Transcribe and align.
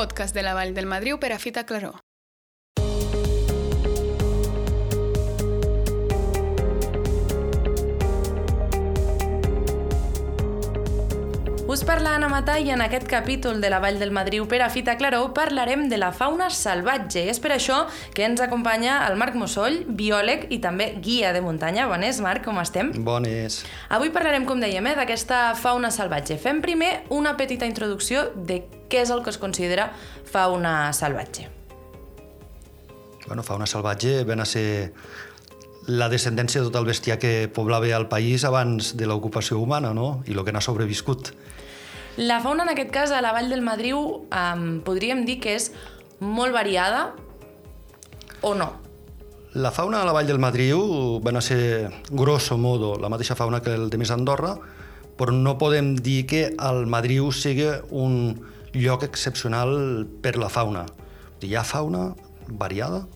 podcast 0.00 0.34
de 0.34 0.42
la 0.42 0.54
Vall 0.54 0.72
del 0.72 0.86
Madriu 0.86 1.18
per 1.20 1.34
a 1.34 1.36
Fita 1.38 1.66
Claró. 1.68 1.90
Us 11.68 11.84
parla 11.84 12.14
Anna 12.16 12.30
Matà 12.32 12.56
i 12.58 12.72
en 12.72 12.80
aquest 12.80 13.04
capítol 13.12 13.60
de 13.60 13.68
la 13.68 13.82
Vall 13.84 14.00
del 14.00 14.08
Madriu 14.10 14.48
per 14.48 14.62
a 14.64 14.70
Fita 14.72 14.96
Claró 14.96 15.34
parlarem 15.36 15.90
de 15.92 16.00
la 16.00 16.14
fauna 16.16 16.48
salvatge. 16.48 17.28
És 17.28 17.36
per 17.36 17.52
això 17.58 17.82
que 18.16 18.24
ens 18.24 18.40
acompanya 18.40 19.02
el 19.04 19.20
Marc 19.20 19.36
Mussoll, 19.36 19.82
biòleg 19.84 20.48
i 20.48 20.62
també 20.64 20.94
guia 21.04 21.36
de 21.36 21.44
muntanya. 21.44 21.90
Bones, 21.92 22.24
Marc, 22.24 22.48
com 22.48 22.64
estem? 22.64 22.96
Bones. 23.04 23.66
Avui 23.92 24.16
parlarem, 24.16 24.48
com 24.48 24.64
dèiem, 24.64 24.94
eh, 24.94 24.96
d'aquesta 24.96 25.50
fauna 25.60 25.92
salvatge. 25.92 26.40
Fem 26.40 26.64
primer 26.64 27.02
una 27.10 27.36
petita 27.36 27.68
introducció 27.68 28.30
de 28.34 28.62
què 28.90 29.04
és 29.04 29.10
el 29.14 29.22
que 29.24 29.30
es 29.30 29.38
considera 29.38 29.90
fauna 30.28 30.92
salvatge. 30.92 31.48
Bueno, 33.26 33.44
fauna 33.46 33.66
salvatge 33.70 34.24
ven 34.26 34.42
a 34.42 34.48
ser 34.48 34.92
la 35.86 36.08
descendència 36.10 36.60
de 36.60 36.68
tot 36.68 36.80
el 36.80 36.88
bestiar 36.88 37.18
que 37.22 37.48
poblava 37.48 37.88
el 37.96 38.08
país 38.10 38.44
abans 38.44 38.96
de 38.98 39.06
l'ocupació 39.06 39.58
humana, 39.58 39.94
no? 39.94 40.22
I 40.26 40.34
el 40.34 40.44
que 40.44 40.52
n'ha 40.52 40.62
sobreviscut. 40.64 41.32
La 42.18 42.40
fauna, 42.42 42.66
en 42.66 42.74
aquest 42.74 42.90
cas, 42.92 43.14
a 43.14 43.22
la 43.22 43.32
Vall 43.32 43.48
del 43.48 43.62
Madriu, 43.62 44.26
um, 44.26 44.64
podríem 44.84 45.24
dir 45.24 45.38
que 45.40 45.54
és 45.56 45.70
molt 46.20 46.52
variada 46.52 47.14
o 48.42 48.54
no? 48.54 48.72
La 49.54 49.72
fauna 49.74 50.02
a 50.02 50.06
la 50.06 50.12
Vall 50.12 50.28
del 50.28 50.38
Madriu 50.38 51.18
van 51.24 51.38
a 51.38 51.42
ser, 51.42 51.90
grosso 52.10 52.58
modo, 52.58 52.96
la 53.00 53.08
mateixa 53.08 53.38
fauna 53.38 53.62
que 53.62 53.72
el 53.74 53.88
de 53.90 53.98
més 53.98 54.12
Andorra, 54.14 54.56
però 55.18 55.34
no 55.34 55.56
podem 55.58 55.94
dir 55.96 56.24
que 56.26 56.44
el 56.54 56.86
Madriu 56.86 57.32
sigui 57.32 57.70
un 57.90 58.38
lloc 58.74 59.04
excepcional 59.04 60.06
per 60.22 60.36
la 60.38 60.48
fauna. 60.48 60.86
Hi 61.42 61.54
ha 61.56 61.64
fauna 61.64 62.14
variada, 62.48 63.06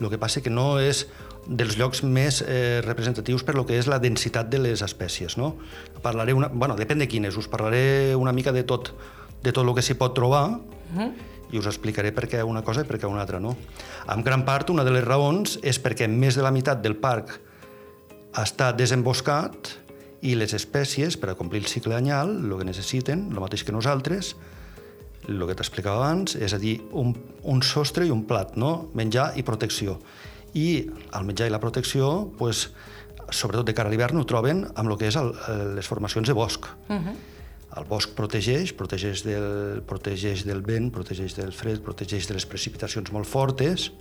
el 0.00 0.08
que 0.10 0.18
passa 0.18 0.42
que 0.42 0.50
no 0.50 0.78
és 0.80 1.06
dels 1.46 1.76
llocs 1.80 2.02
més 2.04 2.40
eh, 2.46 2.80
representatius 2.84 3.42
per 3.46 3.56
lo 3.56 3.64
que 3.66 3.78
és 3.80 3.88
la 3.90 3.98
densitat 4.02 4.50
de 4.52 4.60
les 4.60 4.82
espècies. 4.84 5.36
No? 5.40 5.54
Parlaré 6.04 6.34
una, 6.36 6.48
bueno, 6.52 6.76
depèn 6.78 7.00
de 7.00 7.08
quines, 7.08 7.36
us 7.36 7.48
parlaré 7.50 8.14
una 8.16 8.32
mica 8.32 8.52
de 8.52 8.64
tot, 8.64 8.92
de 9.42 9.52
tot 9.52 9.66
el 9.66 9.74
que 9.74 9.84
s'hi 9.84 9.96
pot 9.98 10.14
trobar 10.14 10.46
uh 10.50 10.60
-huh. 10.96 11.12
i 11.50 11.58
us 11.58 11.66
explicaré 11.66 12.12
per 12.12 12.28
què 12.28 12.42
una 12.44 12.62
cosa 12.62 12.82
i 12.82 12.84
per 12.84 13.00
què 13.00 13.08
una 13.08 13.22
altra 13.22 13.40
no. 13.40 13.56
En 14.08 14.22
gran 14.22 14.44
part, 14.44 14.70
una 14.70 14.84
de 14.84 14.90
les 14.90 15.04
raons 15.04 15.58
és 15.62 15.82
perquè 15.82 16.08
més 16.08 16.34
de 16.36 16.42
la 16.42 16.50
meitat 16.50 16.82
del 16.82 16.96
parc 16.96 17.40
està 18.34 18.72
desemboscat 18.76 19.68
i 20.22 20.34
les 20.34 20.52
espècies, 20.52 21.16
per 21.16 21.30
a 21.30 21.34
complir 21.34 21.62
el 21.62 21.66
cicle 21.66 21.94
anyal, 21.94 22.28
el 22.44 22.58
que 22.58 22.64
necessiten, 22.64 23.30
el 23.32 23.40
mateix 23.40 23.64
que 23.64 23.72
nosaltres, 23.72 24.36
el 25.30 25.46
que 25.46 25.54
t'explicava 25.54 26.02
abans, 26.02 26.34
és 26.34 26.52
a 26.52 26.58
dir, 26.58 26.80
un, 26.92 27.14
un 27.42 27.62
sostre 27.62 28.06
i 28.06 28.10
un 28.10 28.24
plat, 28.26 28.56
no? 28.56 28.90
menjar 28.94 29.32
i 29.36 29.42
protecció 29.46 29.98
i 30.54 30.90
el 31.14 31.26
menjar 31.26 31.48
i 31.48 31.52
la 31.52 31.60
protecció, 31.62 32.30
pues, 32.38 32.68
sobretot 33.30 33.68
de 33.68 33.74
cara 33.74 33.90
a 33.90 33.92
l'hivern, 33.92 34.18
ho 34.18 34.26
troben 34.26 34.64
amb 34.74 34.90
el 34.90 34.96
que 34.98 35.10
és 35.10 35.18
el, 35.18 35.32
les 35.76 35.86
formacions 35.86 36.26
de 36.26 36.34
bosc. 36.34 36.66
Uh 36.88 36.96
-huh. 36.96 37.14
El 37.78 37.84
bosc 37.86 38.10
protegeix, 38.16 38.72
protegeix 38.72 39.22
del, 39.22 39.82
protegeix 39.86 40.44
del 40.44 40.60
vent, 40.62 40.90
protegeix 40.90 41.36
del 41.36 41.52
fred, 41.52 41.80
protegeix 41.80 42.26
de 42.26 42.34
les 42.34 42.46
precipitacions 42.46 43.12
molt 43.12 43.26
fortes, 43.26 43.92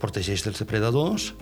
protegeix 0.00 0.42
dels 0.42 0.58
depredadors 0.58 1.34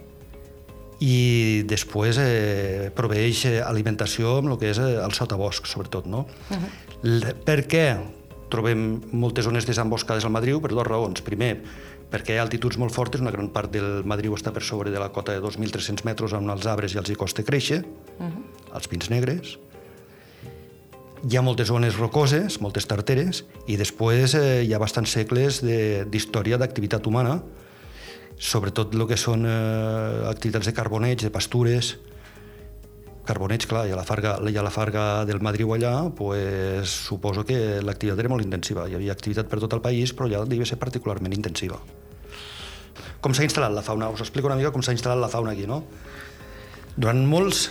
i 1.00 1.62
després 1.64 2.18
eh, 2.18 2.91
proveeix 2.94 3.47
alimentació 3.64 4.38
amb 4.38 4.50
el 4.50 4.58
que 4.58 4.70
és 4.70 4.78
eh, 4.78 5.04
el 5.04 5.12
sotabosc, 5.12 5.66
sobretot. 5.66 6.06
No? 6.06 6.26
Uh 6.50 6.56
-huh. 6.56 7.34
Per 7.44 7.66
què 7.66 8.17
trobem 8.50 9.00
moltes 9.12 9.47
zones 9.47 9.66
desemboscades 9.69 10.25
al 10.25 10.32
Madriu? 10.34 10.60
Per 10.60 10.72
dues 10.72 10.86
raons. 10.86 11.22
Primer, 11.25 11.53
perquè 12.12 12.34
hi 12.34 12.41
ha 12.41 12.44
altituds 12.47 12.78
molt 12.81 12.94
fortes, 12.94 13.22
una 13.25 13.32
gran 13.34 13.50
part 13.54 13.72
del 13.72 14.03
Madriu 14.09 14.34
està 14.36 14.53
per 14.54 14.64
sobre 14.64 14.92
de 14.94 15.00
la 15.00 15.10
cota 15.14 15.36
de 15.36 15.42
2.300 15.44 16.04
metres 16.09 16.34
on 16.36 16.50
els 16.53 16.66
arbres 16.66 16.94
i 16.94 17.00
els 17.00 17.10
hi 17.10 17.16
costa 17.19 17.44
créixer, 17.44 17.84
uh 17.84 18.26
-huh. 18.26 18.44
els 18.75 18.88
pins 18.88 19.10
negres. 19.10 19.59
Hi 21.28 21.36
ha 21.36 21.42
moltes 21.42 21.66
zones 21.66 21.97
rocoses, 21.98 22.60
moltes 22.60 22.86
tarteres, 22.86 23.44
i 23.66 23.76
després 23.76 24.34
eh, 24.34 24.62
hi 24.65 24.72
ha 24.72 24.78
bastants 24.78 25.10
segles 25.10 25.60
d'història 25.62 26.56
d'activitat 26.56 27.06
humana, 27.06 27.42
sobretot 28.38 28.94
el 28.94 29.06
que 29.06 29.16
són 29.16 29.44
eh, 29.44 30.30
activitats 30.30 30.66
de 30.66 30.72
carboneig, 30.72 31.20
de 31.22 31.30
pastures, 31.30 31.98
carboneig, 33.28 33.66
clar, 33.69 33.84
hi 33.87 33.93
ha 33.93 33.99
la 33.99 34.06
farga, 34.09 34.37
hi 34.49 34.56
ha 34.56 34.65
la 34.65 34.72
farga 34.72 35.05
del 35.28 35.43
Madriu 35.44 35.75
allà, 35.77 35.93
pues, 36.16 36.89
suposo 37.09 37.44
que 37.44 37.83
l'activitat 37.84 38.22
era 38.25 38.33
molt 38.33 38.47
intensiva. 38.47 38.87
Hi 38.89 38.97
havia 38.97 39.12
activitat 39.12 39.50
per 39.50 39.61
tot 39.61 39.77
el 39.77 39.83
país, 39.84 40.15
però 40.16 40.28
allà 40.28 40.44
devia 40.49 40.69
ser 40.69 40.78
particularment 40.81 41.37
intensiva. 41.37 41.81
Com 43.21 43.34
s'ha 43.34 43.44
instal·lat 43.44 43.75
la 43.75 43.84
fauna? 43.84 44.09
Us 44.15 44.25
explico 44.25 44.49
una 44.49 44.56
mica 44.56 44.72
com 44.72 44.84
s'ha 44.84 44.94
instal·lat 44.97 45.21
la 45.21 45.31
fauna 45.33 45.53
aquí, 45.53 45.66
no? 45.69 45.83
Durant 46.97 47.21
molts, 47.28 47.69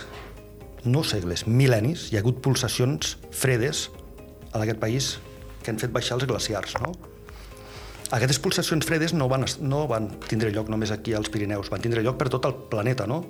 no 0.86 1.02
segles, 1.04 1.46
mil·lennis, 1.48 2.08
hi 2.12 2.18
ha 2.18 2.22
hagut 2.22 2.42
pulsacions 2.44 3.16
fredes 3.34 3.88
en 4.52 4.62
aquest 4.62 4.80
país 4.80 5.14
que 5.64 5.72
han 5.72 5.80
fet 5.80 5.92
baixar 5.92 6.20
els 6.20 6.28
glaciars, 6.28 6.78
no? 6.84 6.94
Aquestes 8.14 8.38
pulsacions 8.40 8.86
fredes 8.88 9.12
no 9.12 9.26
van, 9.28 9.44
no 9.60 9.82
van 9.90 10.06
tindre 10.30 10.52
lloc 10.54 10.70
només 10.72 10.94
aquí 10.94 11.12
als 11.16 11.28
Pirineus, 11.32 11.68
van 11.68 11.82
tindre 11.84 12.04
lloc 12.04 12.16
per 12.20 12.30
tot 12.32 12.46
el 12.48 12.54
planeta, 12.72 13.04
no? 13.10 13.24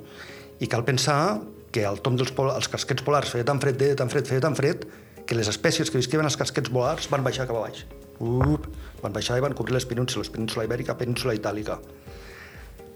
I 0.61 0.67
cal 0.67 0.85
pensar 0.85 1.41
que 1.73 1.85
el 1.85 2.01
tom 2.01 2.17
dels 2.17 2.33
pol 2.33 2.51
els 2.51 2.69
casquets 2.69 3.05
polars 3.05 3.31
feia 3.31 3.45
tan 3.45 3.61
fred, 3.61 3.79
feia 3.79 3.97
tan 3.97 4.11
fred, 4.11 4.27
feia 4.27 4.41
tan 4.41 4.57
fred, 4.57 4.87
que 5.29 5.37
les 5.37 5.49
espècies 5.49 5.91
que 5.91 6.01
visqueven 6.01 6.27
als 6.27 6.39
casquets 6.41 6.73
polars 6.73 7.09
van 7.13 7.23
baixar 7.23 7.47
cap 7.47 7.57
a 7.57 7.67
baix. 7.69 7.85
Up, 8.19 8.67
van 9.03 9.13
baixar 9.13 9.37
i 9.39 9.45
van 9.45 9.55
cobrir 9.55 9.77
les 9.77 9.87
penínsules, 9.87 10.31
península 10.33 10.65
ibèrica, 10.67 10.97
península 10.99 11.37
itàlica 11.37 11.79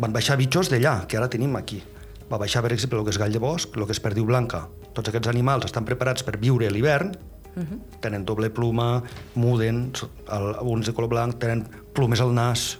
van 0.02 0.12
baixar 0.14 0.38
bitxos 0.40 0.70
d'allà, 0.72 1.02
que 1.08 1.18
ara 1.18 1.30
tenim 1.30 1.54
aquí. 1.56 1.82
Va 2.30 2.38
baixar, 2.40 2.62
per 2.64 2.72
exemple, 2.72 2.98
el 2.98 3.06
que 3.06 3.12
és 3.12 3.20
gall 3.20 3.34
de 3.34 3.42
bosc, 3.42 3.76
el 3.76 3.86
que 3.86 3.94
és 3.94 4.00
perdiu 4.02 4.26
blanca. 4.28 4.64
Tots 4.96 5.10
aquests 5.10 5.30
animals 5.30 5.68
estan 5.68 5.86
preparats 5.88 6.24
per 6.26 6.38
viure 6.40 6.66
a 6.66 6.72
l'hivern, 6.72 7.12
uh 7.12 7.62
-huh. 7.62 7.78
tenen 8.00 8.24
doble 8.24 8.50
pluma, 8.50 9.02
muden, 9.34 9.92
el, 10.28 10.56
uns 10.62 10.86
de 10.86 10.92
color 10.92 11.10
blanc, 11.10 11.38
tenen 11.38 11.66
plumes 11.92 12.20
al 12.20 12.32
nas, 12.32 12.78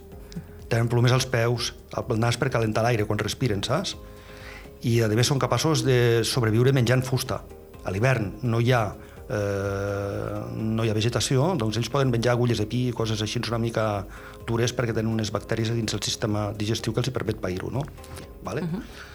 tenen 0.69 0.89
plumes 0.89 1.13
als 1.13 1.27
peus, 1.27 1.75
el 1.97 2.19
nas 2.19 2.37
per 2.37 2.51
calentar 2.51 2.83
l'aire 2.83 3.05
quan 3.05 3.19
respiren, 3.19 3.63
saps? 3.63 3.97
I, 4.83 5.01
a 5.03 5.09
més, 5.09 5.29
són 5.29 5.39
capaços 5.39 5.85
de 5.87 6.23
sobreviure 6.27 6.73
menjant 6.75 7.05
fusta. 7.07 7.43
A 7.85 7.91
l'hivern 7.95 8.33
no 8.43 8.61
hi 8.61 8.73
ha 8.75 8.85
eh, 9.29 10.41
no 10.57 10.85
hi 10.85 10.91
ha 10.91 10.97
vegetació, 10.97 11.53
doncs 11.59 11.79
ells 11.81 11.91
poden 11.93 12.13
menjar 12.13 12.35
agulles 12.37 12.61
de 12.61 12.67
pi 12.69 12.89
i 12.91 12.97
coses 12.97 13.23
així 13.23 13.43
una 13.45 13.63
mica 13.63 13.87
dures 14.49 14.75
perquè 14.75 14.95
tenen 14.95 15.13
unes 15.13 15.33
bacteris 15.33 15.73
dins 15.73 15.95
el 15.95 16.03
sistema 16.03 16.51
digestiu 16.59 16.93
que 16.93 17.03
els 17.05 17.15
permet 17.15 17.41
pair-ho, 17.41 17.71
no? 17.71 17.87
Vale? 18.45 18.63
Uh 18.63 18.69
-huh. 18.75 19.11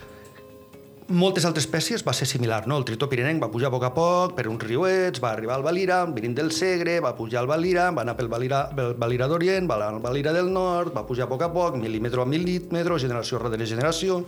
Moltes 1.07 1.45
altres 1.47 1.63
espècies 1.63 2.03
va 2.03 2.11
ser 2.11 2.25
similar, 2.27 2.67
no? 2.67 2.77
El 2.77 2.83
tritó 2.83 3.07
pirinenc 3.07 3.41
va 3.41 3.49
pujar 3.49 3.69
a 3.69 3.71
poc 3.71 3.83
a 3.83 3.93
poc 3.93 4.35
per 4.35 4.49
uns 4.49 4.61
riuets, 4.61 5.21
va 5.23 5.31
arribar 5.31 5.55
al 5.55 5.63
Valira, 5.63 6.03
venint 6.03 6.35
del 6.35 6.51
Segre, 6.51 6.99
va 6.99 7.15
pujar 7.15 7.39
al 7.39 7.47
Valira, 7.47 7.91
va 7.91 8.01
anar 8.01 8.17
pel 8.17 8.27
Valira, 8.27 8.69
pel 8.75 8.93
Valira 8.93 9.27
d'Orient, 9.27 9.69
va 9.69 9.75
anar 9.75 9.87
al 9.87 10.01
Valira 10.01 10.33
del 10.33 10.51
Nord, 10.51 10.93
va 10.93 11.07
pujar 11.07 11.23
a 11.23 11.29
poc 11.29 11.41
a 11.43 11.53
poc, 11.53 11.75
mil·límetre 11.75 12.21
a 12.21 12.25
mil·límetre, 12.25 12.99
generació 12.99 13.39
darrere 13.39 13.65
generació, 13.65 14.25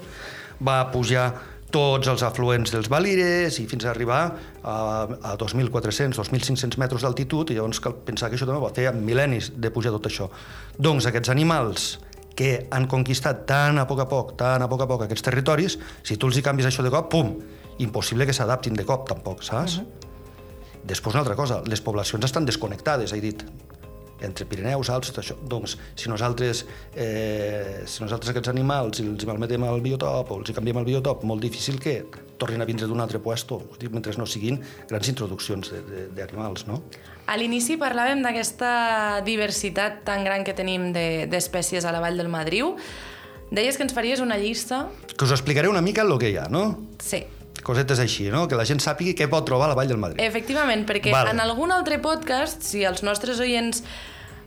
va 0.60 0.82
pujar 0.92 1.30
tots 1.70 2.10
els 2.10 2.24
afluents 2.26 2.72
dels 2.74 2.90
Valires 2.90 3.60
i 3.62 3.66
fins 3.70 3.86
a 3.86 3.92
arribar 3.92 4.22
a, 4.64 4.76
a 5.06 5.36
2.400, 5.38 6.18
2.500 6.18 6.80
metres 6.82 7.06
d'altitud 7.06 7.52
i 7.52 7.58
llavors 7.60 7.82
cal 7.84 7.96
pensar 8.06 8.30
que 8.30 8.40
això 8.40 8.48
també 8.50 8.62
va 8.64 8.74
fer 8.74 8.90
mil·lennis 8.98 9.52
de 9.56 9.72
pujar 9.74 9.94
tot 9.94 10.10
això. 10.10 10.30
Doncs 10.78 11.10
aquests 11.10 11.30
animals 11.30 11.92
que 12.40 12.66
han 12.72 12.88
conquistat 12.90 13.46
tan 13.46 13.78
a 13.78 13.86
poc 13.86 14.02
a 14.02 14.10
poc, 14.10 14.36
tan 14.40 14.64
a 14.64 14.70
poc 14.72 14.86
a 14.86 14.90
poc 14.90 15.06
aquests 15.06 15.26
territoris, 15.28 15.78
si 16.08 16.18
tu 16.18 16.30
els 16.30 16.40
hi 16.40 16.46
canvis 16.46 16.70
això 16.70 16.86
de 16.86 16.92
cop, 16.94 17.10
pum, 17.12 17.34
impossible 17.84 18.26
que 18.26 18.36
s'adaptin 18.36 18.78
de 18.80 18.86
cop 18.88 19.08
tampoc, 19.10 19.44
saps? 19.44 19.78
Uh 19.78 19.84
-huh. 19.84 20.08
Després 20.90 21.14
una 21.14 21.22
altra 21.22 21.36
cosa, 21.36 21.62
les 21.68 21.82
poblacions 21.82 22.24
estan 22.26 22.46
desconnectades, 22.46 23.14
he 23.14 23.22
dit, 23.22 23.44
entre 24.22 24.46
Pirineus, 24.46 24.90
Alps, 24.90 25.12
tot 25.12 25.22
això. 25.22 25.36
Doncs, 25.40 25.78
si 25.96 26.10
nosaltres, 26.12 26.66
eh, 26.96 27.84
si 27.86 28.04
nosaltres 28.04 28.34
aquests 28.34 28.52
animals 28.52 29.00
els 29.04 29.26
malmetem 29.28 29.64
al 29.64 29.82
biotop 29.82 30.32
o 30.32 30.40
els 30.42 30.52
canviem 30.56 30.82
el 30.82 30.88
biotop, 30.90 31.24
molt 31.24 31.42
difícil 31.42 31.80
que 31.80 32.04
tornin 32.40 32.62
a 32.62 32.66
vindre 32.66 32.88
d'un 32.88 33.00
altre 33.00 33.20
puesto, 33.20 33.62
mentre 33.92 34.14
no 34.18 34.26
siguin 34.26 34.62
grans 34.88 35.10
introduccions 35.12 35.74
d'animals, 36.16 36.68
no? 36.68 36.82
A 37.28 37.38
l'inici 37.38 37.78
parlàvem 37.78 38.24
d'aquesta 38.26 39.22
diversitat 39.26 40.04
tan 40.08 40.24
gran 40.26 40.44
que 40.44 40.56
tenim 40.58 40.92
d'espècies 40.94 41.84
de, 41.84 41.90
a 41.90 41.94
la 41.94 42.00
Vall 42.02 42.18
del 42.18 42.32
Madriu. 42.32 42.76
Deies 43.52 43.78
que 43.78 43.84
ens 43.84 43.94
faries 43.94 44.22
una 44.22 44.38
llista... 44.38 44.88
Que 45.10 45.26
us 45.26 45.34
explicaré 45.34 45.68
una 45.68 45.82
mica 45.82 46.06
el 46.06 46.18
que 46.22 46.32
hi 46.32 46.38
ha, 46.38 46.48
no? 46.50 46.78
Sí 47.02 47.26
cosetes 47.66 48.00
així, 48.00 48.30
no? 48.34 48.48
que 48.48 48.58
la 48.60 48.66
gent 48.68 48.82
sàpigui 48.84 49.16
què 49.18 49.30
pot 49.32 49.46
trobar 49.48 49.68
a 49.68 49.74
la 49.74 49.80
Vall 49.80 49.90
del 49.92 50.00
Madrid. 50.02 50.22
Efectivament, 50.24 50.86
perquè 50.88 51.14
vale. 51.14 51.34
en 51.36 51.42
algun 51.44 51.74
altre 51.76 52.00
podcast, 52.04 52.64
si 52.66 52.86
els 52.88 53.04
nostres 53.04 53.42
oients 53.44 53.84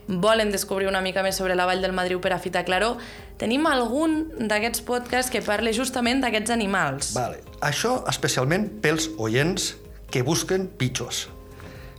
volen 0.07 0.51
descobrir 0.51 0.87
una 0.89 1.01
mica 1.01 1.23
més 1.23 1.37
sobre 1.39 1.55
la 1.55 1.65
Vall 1.65 1.81
del 1.83 1.93
Madriu 1.95 2.19
per 2.21 2.33
a 2.35 2.39
Fita 2.39 2.63
Claró, 2.67 2.97
tenim 3.39 3.65
algun 3.69 4.25
d'aquests 4.49 4.83
podcasts 4.87 5.31
que 5.31 5.43
parla 5.45 5.71
justament 5.75 6.23
d'aquests 6.23 6.51
animals. 6.51 7.13
Vale. 7.15 7.39
Això 7.63 8.01
especialment 8.11 8.67
pels 8.83 9.09
oients 9.17 9.73
que 10.11 10.23
busquen 10.23 10.67
pitjors. 10.77 11.27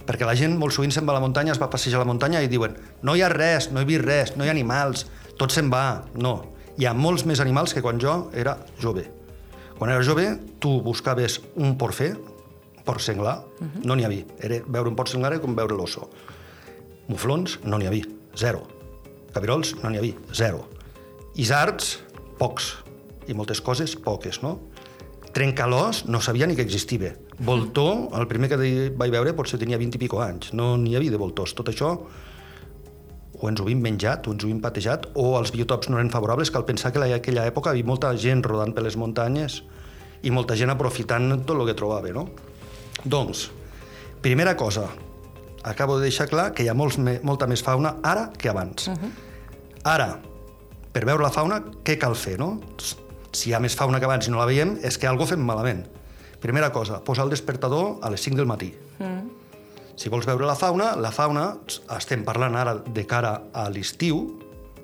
Perquè 0.05 0.29
la 0.29 0.37
gent 0.37 0.59
molt 0.61 0.77
sovint 0.77 0.93
se'n 0.93 1.07
va 1.09 1.15
a 1.15 1.19
la 1.19 1.25
muntanya, 1.25 1.55
es 1.55 1.61
va 1.61 1.71
passejar 1.73 2.03
a 2.03 2.05
la 2.05 2.11
muntanya 2.11 2.43
i 2.45 2.51
diuen 2.53 2.77
no 3.03 3.17
hi 3.17 3.25
ha 3.25 3.31
res, 3.33 3.71
no 3.73 3.81
he 3.81 3.89
vist 3.89 4.05
res, 4.05 4.35
no 4.37 4.45
hi 4.45 4.53
ha 4.53 4.57
animals, 4.57 5.07
tot 5.41 5.55
se'n 5.55 5.73
va. 5.73 6.05
No, 6.21 6.37
hi 6.77 6.85
ha 6.87 6.93
molts 6.95 7.25
més 7.25 7.41
animals 7.41 7.73
que 7.73 7.83
quan 7.83 8.01
jo 8.03 8.27
era 8.37 8.59
jove. 8.83 9.09
Quan 9.79 9.91
era 9.91 10.05
jove, 10.07 10.39
tu 10.63 10.81
buscaves 10.83 11.41
un 11.57 11.75
porfer, 11.79 12.15
porc 12.85 13.01
senglar, 13.01 13.45
uh 13.45 13.67
-huh. 13.67 13.85
no 13.85 13.97
n'hi 13.97 14.05
havia. 14.05 14.25
Era 14.39 14.63
veure 14.67 14.89
un 14.89 14.97
porc 14.97 15.09
senglar 15.09 15.33
era 15.33 15.41
com 15.41 15.55
veure 15.55 15.75
l'oso. 15.75 16.11
Muflons, 17.09 17.59
no 17.65 17.79
n'hi 17.79 17.87
havia, 17.87 18.05
zero. 18.37 18.63
Cabirols, 19.33 19.75
no 19.83 19.91
n'hi 19.91 19.99
havia, 19.99 20.15
zero. 20.33 20.69
Isards, 21.35 22.01
pocs. 22.39 22.77
I 23.27 23.35
moltes 23.35 23.61
coses, 23.61 23.97
poques, 23.97 24.43
no? 24.43 24.61
Trencalós, 25.33 26.05
no 26.07 26.21
sabia 26.21 26.47
ni 26.47 26.55
que 26.55 26.63
existia. 26.63 27.17
Voltor, 27.39 28.11
el 28.15 28.27
primer 28.27 28.49
que 28.49 28.91
vaig 28.95 29.11
veure 29.11 29.33
potser 29.35 29.59
tenia 29.59 29.79
20 29.79 29.97
i 29.97 29.99
pico 29.99 30.21
anys. 30.23 30.53
No 30.53 30.77
n'hi 30.77 30.95
havia 30.95 31.11
de 31.11 31.17
voltors. 31.17 31.55
Tot 31.55 31.69
això 31.69 32.07
o 33.45 33.49
ens 33.51 33.61
ho 33.61 33.67
havien 33.67 33.83
menjat, 33.85 34.25
o 34.25 34.33
ens 34.33 34.41
ho 34.41 34.49
havien 34.49 34.61
patejat, 34.65 35.11
o 35.21 35.35
els 35.37 35.53
biotops 35.53 35.91
no 35.93 35.99
eren 35.99 36.09
favorables, 36.11 36.51
cal 36.51 36.65
pensar 36.65 36.95
que 36.95 37.03
en 37.03 37.13
aquella 37.13 37.45
època 37.51 37.71
hi 37.71 37.83
havia 37.83 37.91
molta 37.91 38.13
gent 38.17 38.41
rodant 38.47 38.73
per 38.73 38.87
les 38.87 38.97
muntanyes 38.97 39.61
i 40.25 40.33
molta 40.33 40.57
gent 40.57 40.73
aprofitant 40.73 41.43
tot 41.45 41.59
el 41.59 41.67
que 41.69 41.75
trobava, 41.77 42.09
no? 42.17 42.25
Doncs, 43.05 43.51
primera 44.25 44.57
cosa, 44.57 44.87
acabo 45.63 45.99
de 45.99 46.09
deixar 46.09 46.31
clar 46.31 46.53
que 46.55 46.65
hi 46.65 46.71
ha 46.73 46.77
molts, 46.79 46.97
molta 47.23 47.49
més 47.51 47.61
fauna 47.63 47.99
ara 48.03 48.31
que 48.33 48.49
abans. 48.49 48.89
Uh 48.89 48.95
-huh. 48.95 49.11
Ara, 49.93 50.09
per 50.93 51.05
veure 51.05 51.23
la 51.23 51.31
fauna, 51.31 51.61
què 51.85 51.99
cal 51.99 52.15
fer, 52.15 52.39
no? 52.39 52.61
Si 53.33 53.51
hi 53.51 53.53
ha 53.53 53.61
més 53.61 53.77
fauna 53.77 53.99
que 53.99 54.07
abans 54.07 54.27
i 54.27 54.31
no 54.31 54.39
la 54.39 54.47
veiem, 54.47 54.79
és 54.83 54.97
que 54.97 55.07
algo 55.07 55.27
fem 55.27 55.41
malament. 55.41 55.85
Primera 56.41 56.73
cosa, 56.73 57.05
posar 57.05 57.25
el 57.25 57.31
despertador 57.31 57.99
a 58.01 58.11
les 58.11 58.21
5 58.23 58.37
del 58.37 58.47
matí. 58.47 58.75
Uh 58.99 59.07
-huh. 59.07 59.14
Si 59.95 60.11
vols 60.11 60.27
veure 60.27 60.47
la 60.47 60.57
fauna, 60.59 60.95
la 60.99 61.13
fauna, 61.15 61.53
estem 61.95 62.25
parlant 62.27 62.57
ara 62.59 62.75
de 62.83 63.05
cara 63.07 63.37
a 63.55 63.69
l'estiu, 63.71 64.25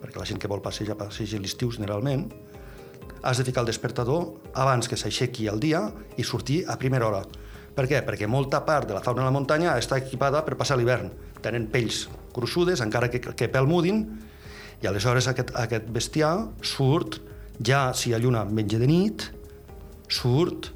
perquè 0.01 0.21
la 0.21 0.27
gent 0.29 0.39
que 0.39 0.49
vol 0.51 0.62
passejar, 0.62 0.95
passeja 0.99 1.41
l'estiu 1.43 1.73
generalment, 1.75 2.29
has 3.23 3.41
de 3.41 3.45
ficar 3.45 3.65
el 3.65 3.69
despertador 3.69 4.31
abans 4.55 4.89
que 4.89 4.97
s'aixequi 4.97 5.49
el 5.51 5.59
dia 5.61 5.83
i 6.17 6.25
sortir 6.25 6.62
a 6.71 6.79
primera 6.79 7.09
hora. 7.09 7.25
Per 7.75 7.87
què? 7.91 8.01
Perquè 8.07 8.29
molta 8.31 8.62
part 8.67 8.89
de 8.89 8.95
la 8.95 9.03
fauna 9.03 9.25
de 9.25 9.29
la 9.29 9.35
muntanya 9.35 9.75
està 9.79 9.99
equipada 9.99 10.45
per 10.47 10.57
passar 10.59 10.79
l'hivern. 10.79 11.11
Tenen 11.43 11.67
pells 11.73 12.05
gruixudes, 12.35 12.81
encara 12.85 13.11
que, 13.11 13.21
que 13.21 13.49
pelmudin, 13.51 14.05
i 14.81 14.89
aleshores 14.89 15.29
aquest, 15.29 15.53
aquest 15.59 15.91
bestiar 15.93 16.35
surt, 16.62 17.19
ja 17.61 17.91
si 17.93 18.11
hi 18.11 18.15
ha 18.15 18.23
lluna 18.23 18.47
menja 18.49 18.79
de 18.81 18.89
nit, 18.89 19.27
surt, 20.09 20.71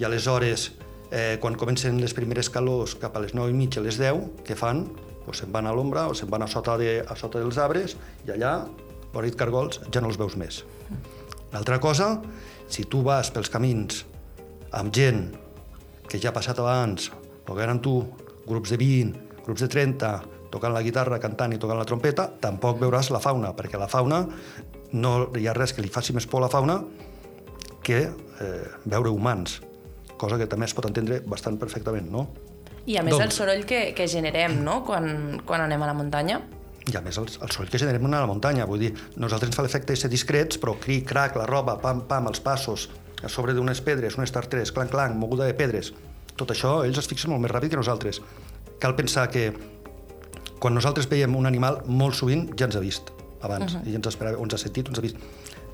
i 0.00 0.08
aleshores, 0.08 0.72
eh, 1.14 1.38
quan 1.40 1.54
comencen 1.54 2.00
les 2.02 2.12
primeres 2.16 2.50
calors 2.50 2.96
cap 2.98 3.14
a 3.14 3.22
les 3.22 3.36
9 3.38 3.52
i 3.52 3.56
mitja, 3.56 3.82
les 3.84 4.00
10, 4.00 4.42
què 4.44 4.56
fan? 4.58 4.82
Pues 5.24 5.40
se'n 5.40 5.52
van 5.54 5.68
a 5.70 5.72
l'ombra 5.72 6.08
o 6.10 6.16
se'n 6.18 6.28
van 6.30 6.42
a 6.42 6.48
sota, 6.50 6.74
de, 6.80 6.98
a 7.06 7.16
sota 7.16 7.40
dels 7.40 7.60
arbres 7.62 7.94
i 8.26 8.34
allà, 8.34 8.56
vora 9.14 9.28
dit 9.28 9.38
cargols, 9.38 9.80
ja 9.94 10.02
no 10.02 10.10
els 10.10 10.18
veus 10.18 10.34
més. 10.40 10.64
L'altra 11.54 11.78
cosa, 11.78 12.18
si 12.66 12.88
tu 12.90 13.04
vas 13.06 13.30
pels 13.30 13.52
camins 13.52 14.02
amb 14.74 14.90
gent 14.92 15.28
que 16.10 16.18
ja 16.18 16.32
ha 16.32 16.36
passat 16.36 16.58
abans, 16.58 17.12
que 17.46 17.62
eren 17.62 17.78
tu, 17.80 18.00
grups 18.48 18.74
de 18.74 18.78
20, 18.80 19.42
grups 19.46 19.62
de 19.62 19.68
30, 19.70 20.10
tocant 20.50 20.74
la 20.74 20.82
guitarra, 20.82 21.20
cantant 21.22 21.54
i 21.54 21.60
tocant 21.62 21.78
la 21.78 21.86
trompeta, 21.86 22.26
tampoc 22.42 22.80
veuràs 22.82 23.12
la 23.14 23.22
fauna, 23.22 23.54
perquè 23.54 23.78
la 23.78 23.88
fauna 23.90 24.24
no 24.94 25.14
hi 25.38 25.46
ha 25.46 25.54
res 25.54 25.74
que 25.74 25.82
li 25.82 25.92
faci 25.94 26.14
més 26.14 26.26
por 26.26 26.42
a 26.42 26.46
la 26.46 26.50
fauna 26.50 26.80
que 27.84 28.02
eh, 28.02 28.66
veure 28.90 29.12
humans, 29.14 29.60
cosa 30.24 30.40
que 30.40 30.48
també 30.50 30.68
es 30.68 30.74
pot 30.76 30.88
entendre 30.88 31.20
bastant 31.28 31.60
perfectament, 31.60 32.10
no? 32.10 32.26
I 32.84 32.98
a 33.00 33.04
més 33.04 33.14
doncs, 33.14 33.24
el 33.24 33.32
soroll 33.32 33.64
que, 33.68 33.86
que 33.96 34.08
generem, 34.10 34.58
no?, 34.64 34.82
quan, 34.84 35.40
quan 35.46 35.64
anem 35.64 35.84
a 35.84 35.92
la 35.92 35.96
muntanya. 35.96 36.40
I 36.84 36.98
a 36.98 37.00
més 37.04 37.16
el, 37.20 37.30
el 37.30 37.52
soroll 37.52 37.70
que 37.72 37.80
generem 37.80 38.04
a 38.10 38.18
la 38.18 38.28
muntanya, 38.28 38.66
vull 38.68 38.82
dir, 38.82 38.92
nosaltres 39.16 39.52
ens 39.52 39.56
fa 39.56 39.64
l'efecte 39.64 39.94
de 39.94 40.00
ser 40.02 40.10
discrets, 40.12 40.60
però 40.60 40.76
cric, 40.80 41.06
crac, 41.08 41.38
la 41.40 41.46
roba, 41.48 41.78
pam, 41.80 42.04
pam, 42.10 42.28
els 42.28 42.42
passos, 42.44 42.90
a 43.24 43.30
sobre 43.32 43.54
d'unes 43.56 43.80
pedres, 43.80 44.18
unes 44.20 44.32
tarteres, 44.34 44.72
clanc, 44.72 44.92
clanc, 44.92 45.16
moguda 45.16 45.48
de 45.48 45.56
pedres. 45.56 45.94
Tot 46.36 46.52
això, 46.52 46.82
ells 46.84 47.00
es 47.00 47.08
fixen 47.08 47.32
molt 47.32 47.40
més 47.44 47.52
ràpid 47.54 47.72
que 47.72 47.80
nosaltres. 47.80 48.20
Cal 48.82 48.96
pensar 48.98 49.30
que 49.32 49.48
quan 50.60 50.76
nosaltres 50.76 51.08
veiem 51.08 51.36
un 51.36 51.48
animal, 51.48 51.80
molt 51.86 52.18
sovint 52.18 52.50
ja 52.58 52.68
ens 52.68 52.76
ha 52.76 52.84
vist 52.84 53.14
abans, 53.44 53.74
uh 53.74 53.80
-huh. 53.80 53.88
i 53.88 53.94
ens 53.94 54.06
esperava, 54.06 54.38
ens 54.40 54.54
ha 54.54 54.58
sentit, 54.58 54.88
ens 54.88 54.98
ha 54.98 55.02
vist. 55.02 55.16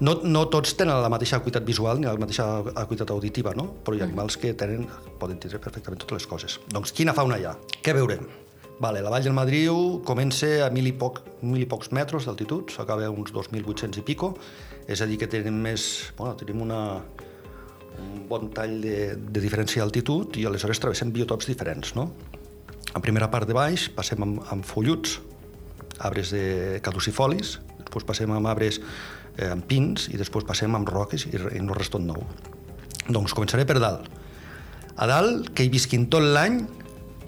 No, 0.01 0.15
no 0.25 0.47
tots 0.49 0.73
tenen 0.79 0.97
la 1.03 1.11
mateixa 1.13 1.37
acuitat 1.37 1.65
visual 1.69 1.99
ni 2.01 2.09
la 2.09 2.17
mateixa 2.17 2.47
acuitat 2.81 3.11
auditiva, 3.13 3.53
no? 3.57 3.67
però 3.85 3.99
hi 3.99 4.01
ha 4.01 4.07
animals 4.09 4.39
que 4.41 4.55
tenen, 4.57 4.87
poden 5.21 5.41
tindre 5.43 5.61
perfectament 5.61 6.01
totes 6.01 6.23
les 6.23 6.29
coses. 6.31 6.55
Doncs 6.73 6.95
quina 6.97 7.13
fauna 7.17 7.37
hi 7.37 7.45
ha? 7.45 7.53
Què 7.85 7.93
veurem? 7.97 8.25
Vale, 8.81 9.03
la 9.05 9.13
Vall 9.13 9.27
del 9.27 9.37
Madriu 9.37 10.01
comença 10.09 10.49
a 10.65 10.71
mil 10.73 10.89
i, 10.89 10.95
poc, 10.97 11.21
mil 11.45 11.61
i 11.61 11.69
pocs 11.69 11.93
metres 11.93 12.25
d'altitud, 12.25 12.73
s'acaba 12.73 13.05
a 13.05 13.13
uns 13.13 13.35
2.800 13.37 14.01
i 14.01 14.05
pico, 14.07 14.33
és 14.89 15.05
a 15.05 15.09
dir 15.11 15.21
que 15.21 15.29
tenim 15.29 15.61
més... 15.69 15.85
Bueno, 16.17 16.33
tenim 16.41 16.65
una, 16.65 16.81
un 18.01 18.25
bon 18.31 18.49
tall 18.57 18.79
de, 18.81 18.97
de 19.21 19.45
diferència 19.45 19.85
d'altitud 19.85 20.41
i 20.41 20.49
aleshores 20.49 20.81
travessem 20.81 21.13
biotops 21.13 21.53
diferents. 21.53 21.93
No? 21.99 22.09
A 22.97 23.05
primera 23.05 23.29
part 23.29 23.45
de 23.45 23.53
baix 23.53 23.91
passem 23.93 24.25
amb, 24.25 24.41
amb 24.49 24.65
folluts, 24.65 25.19
arbres 26.01 26.33
de 26.33 26.81
caducifolis, 26.81 27.59
després 27.85 28.09
passem 28.09 28.33
amb 28.33 28.49
arbres 28.49 28.81
eh, 29.37 29.51
amb 29.51 29.67
pins 29.67 30.09
i 30.11 30.19
després 30.21 30.47
passem 30.49 30.75
amb 30.77 30.89
roques 30.89 31.27
i, 31.29 31.35
i 31.57 31.63
no 31.65 31.77
res 31.77 31.93
tot 31.93 32.03
nou. 32.05 32.25
Doncs 33.09 33.35
començaré 33.37 33.67
per 33.67 33.79
dalt. 33.81 34.07
A 35.01 35.07
dalt, 35.09 35.53
que 35.55 35.65
hi 35.65 35.73
visquin 35.73 36.09
tot 36.13 36.25
l'any, 36.25 36.61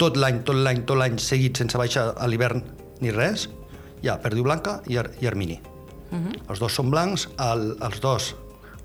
tot 0.00 0.18
l'any, 0.18 0.42
tot 0.46 0.58
l'any, 0.58 0.82
tot 0.88 0.98
l'any 1.00 1.18
seguit 1.22 1.56
sense 1.58 1.78
baixar 1.78 2.12
a 2.16 2.28
l'hivern 2.28 2.62
ni 3.02 3.12
res, 3.14 3.48
hi 4.02 4.10
ha 4.10 4.18
perdiu 4.22 4.44
blanca 4.46 4.80
i, 4.90 4.98
ar 5.00 5.10
i 5.20 5.26
armini. 5.30 5.60
Uh 6.10 6.16
mhm. 6.16 6.26
-huh. 6.26 6.50
Els 6.50 6.58
dos 6.58 6.72
són 6.72 6.90
blancs, 6.90 7.28
el, 7.38 7.76
els 7.80 8.00
dos 8.00 8.34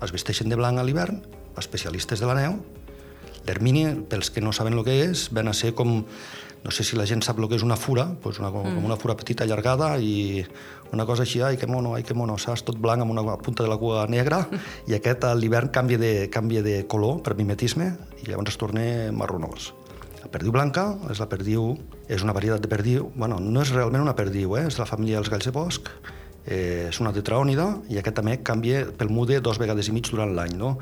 es 0.02 0.12
vesteixen 0.12 0.48
de 0.48 0.56
blanc 0.56 0.78
a 0.78 0.82
l'hivern 0.82 1.22
especialistes 1.58 2.20
de 2.20 2.26
la 2.26 2.34
neu. 2.34 2.58
L'ermini, 3.46 3.86
pels 4.08 4.30
que 4.30 4.40
no 4.40 4.52
saben 4.52 4.74
el 4.76 4.84
que 4.84 5.10
és, 5.10 5.28
ven 5.32 5.48
a 5.48 5.54
ser 5.56 5.74
com, 5.74 6.04
no 6.64 6.70
sé 6.74 6.84
si 6.84 6.96
la 6.96 7.06
gent 7.06 7.22
sap 7.24 7.38
el 7.38 7.48
que 7.48 7.56
és 7.58 7.64
una 7.64 7.76
fura, 7.78 8.04
doncs 8.22 8.40
una, 8.42 8.50
mm. 8.50 8.76
com 8.76 8.88
una 8.90 8.98
fura 9.00 9.16
petita 9.18 9.44
allargada 9.46 9.94
i 10.02 10.44
una 10.92 11.04
cosa 11.06 11.24
així, 11.24 11.42
ai 11.44 11.58
que 11.60 11.68
mono, 11.68 11.94
ai 11.94 12.04
que 12.04 12.16
mono, 12.16 12.38
saps? 12.40 12.64
Tot 12.66 12.78
blanc 12.80 13.04
amb 13.04 13.12
una 13.14 13.36
punta 13.42 13.64
de 13.64 13.70
la 13.70 13.78
cua 13.80 14.06
negra 14.08 14.44
i 14.88 14.96
aquest 14.96 15.26
a 15.28 15.34
l'hivern 15.36 15.72
canvia, 15.74 16.00
de, 16.00 16.12
canvia 16.32 16.62
de 16.64 16.80
color 16.88 17.20
per 17.22 17.36
mimetisme 17.38 17.92
i 18.22 18.30
llavors 18.30 18.54
es 18.54 18.60
torna 18.60 18.86
marronós. 19.12 19.72
La 20.22 20.30
perdiu 20.32 20.52
blanca 20.52 20.90
és 21.12 21.20
la 21.22 21.28
perdiu, 21.30 21.74
és 22.08 22.24
una 22.24 22.34
varietat 22.36 22.64
de 22.64 22.70
perdiu, 22.70 23.12
bueno, 23.14 23.38
no 23.40 23.62
és 23.62 23.72
realment 23.72 24.02
una 24.04 24.16
perdiu, 24.18 24.56
eh? 24.58 24.66
és 24.68 24.76
de 24.76 24.82
la 24.82 24.88
família 24.88 25.20
dels 25.20 25.30
galls 25.32 25.46
de 25.46 25.54
bosc, 25.54 25.92
eh, 26.44 26.88
és 26.88 26.98
una 27.00 27.12
tetraònida 27.14 27.68
i 27.92 28.00
aquest 28.00 28.18
també 28.18 28.40
canvia 28.44 28.82
pel 28.98 29.12
mude 29.12 29.38
dos 29.44 29.60
vegades 29.60 29.88
i 29.88 29.94
mig 29.94 30.10
durant 30.10 30.34
l'any, 30.34 30.56
no? 30.58 30.76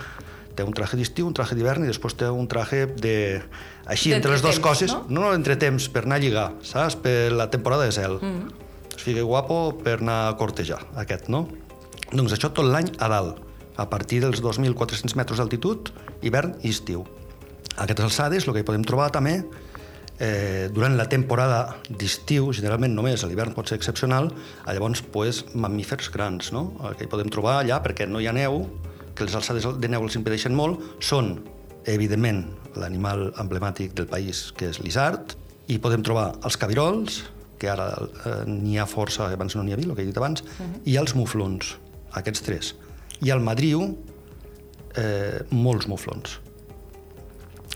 Té 0.57 0.65
un 0.65 0.75
traje 0.77 0.99
d'estiu, 0.99 1.29
un 1.29 1.35
traje 1.37 1.57
d'hivern 1.59 1.85
i 1.85 1.91
després 1.91 2.17
té 2.19 2.29
un 2.33 2.49
traje 2.51 2.87
de... 2.97 3.17
Així, 3.87 4.13
entre 4.17 4.33
les 4.33 4.43
dues 4.45 4.59
coses, 4.63 4.93
no? 4.93 5.05
no, 5.09 5.27
no 5.27 5.35
entre 5.37 5.59
temps, 5.61 5.89
per 5.93 6.07
anar 6.07 6.19
a 6.19 6.25
lligar, 6.25 6.47
saps? 6.67 6.97
Per 7.03 7.33
la 7.37 7.51
temporada 7.53 7.85
de 7.87 7.93
cel. 7.93 8.19
Mm 8.21 8.33
-hmm. 8.33 8.65
Es 8.97 9.03
fica 9.03 9.23
guapo 9.23 9.79
per 9.85 10.01
anar 10.01 10.29
a 10.29 10.37
cortejar, 10.37 10.81
aquest, 10.97 11.29
no? 11.29 11.49
Doncs 12.13 12.33
això 12.33 12.53
tot 12.53 12.65
l'any 12.65 12.91
a 12.99 13.09
dalt, 13.09 13.37
a 13.77 13.89
partir 13.91 14.21
dels 14.21 14.43
2.400 14.43 15.15
metres 15.17 15.39
d'altitud, 15.39 15.91
hivern 16.23 16.57
i 16.63 16.71
estiu. 16.71 17.05
A 17.77 17.85
aquestes 17.85 18.05
alçades, 18.05 18.47
el 18.47 18.55
que 18.55 18.61
hi 18.61 18.65
podem 18.65 18.85
trobar 18.85 19.11
també, 19.11 19.45
eh, 20.19 20.69
durant 20.73 20.97
la 20.97 21.09
temporada 21.09 21.77
d'estiu, 21.89 22.53
generalment 22.53 22.95
només 22.95 23.25
l'hivern 23.25 23.53
pot 23.57 23.69
ser 23.69 23.77
excepcional, 23.77 24.33
llavors 24.67 25.03
pues, 25.03 25.45
mamífers 25.55 26.11
grans, 26.11 26.53
no? 26.53 26.73
El 26.85 26.97
que 26.97 27.05
hi 27.05 27.09
podem 27.09 27.29
trobar 27.29 27.61
allà, 27.61 27.83
perquè 27.85 28.09
no 28.09 28.21
hi 28.21 28.27
ha 28.27 28.33
neu, 28.33 28.65
que 29.17 29.27
les 29.27 29.35
alçades 29.35 29.67
de 29.81 29.89
neu 29.91 30.05
els 30.05 30.17
impedeixen 30.19 30.55
molt, 30.57 30.83
són, 31.01 31.39
evidentment, 31.89 32.45
l'animal 32.77 33.31
emblemàtic 33.41 33.95
del 33.97 34.09
país, 34.11 34.51
que 34.57 34.71
és 34.71 34.81
l'isard, 34.85 35.37
i 35.73 35.81
podem 35.83 36.05
trobar 36.07 36.29
els 36.47 36.59
cabirols, 36.61 37.23
que 37.59 37.71
ara 37.73 37.89
eh, 37.97 38.43
n'hi 38.49 38.77
ha 38.79 38.87
força, 38.87 39.31
abans 39.33 39.57
no 39.57 39.65
n'hi 39.65 39.75
havia, 39.75 39.89
el 39.89 39.97
que 39.97 40.05
he 40.05 40.11
dit 40.11 40.21
abans, 40.21 40.43
uh 40.43 40.61
-huh. 40.61 40.83
i 40.85 40.97
els 41.01 41.15
muflons, 41.15 41.77
aquests 42.13 42.43
tres. 42.43 42.75
I 43.23 43.31
al 43.31 43.41
Madriu, 43.41 43.97
eh, 44.95 45.41
molts 45.51 45.89
muflons, 45.89 46.41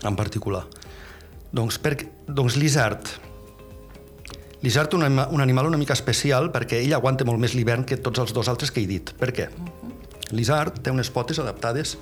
en 0.03 0.15
particular. 0.15 0.65
Doncs, 1.51 1.79
per, 1.79 1.97
doncs 2.27 2.55
l'isard, 2.55 3.19
L'isard 4.61 4.93
és 4.93 4.99
un, 4.99 5.19
un 5.19 5.41
animal 5.41 5.65
una 5.65 5.77
mica 5.77 5.93
especial 5.93 6.51
perquè 6.51 6.83
ell 6.83 6.93
aguanta 6.93 7.25
molt 7.25 7.39
més 7.39 7.55
l'hivern 7.57 7.83
que 7.83 7.97
tots 7.97 8.19
els 8.19 8.31
dos 8.31 8.47
altres 8.47 8.69
que 8.69 8.83
he 8.83 8.85
dit. 8.85 9.11
Per 9.17 9.31
què? 9.33 9.49
Uh 9.49 9.65
-huh. 9.65 9.80
L'isard 10.31 10.81
té 10.83 10.91
unes 10.93 11.11
potes 11.11 11.39
adaptades 11.39 11.97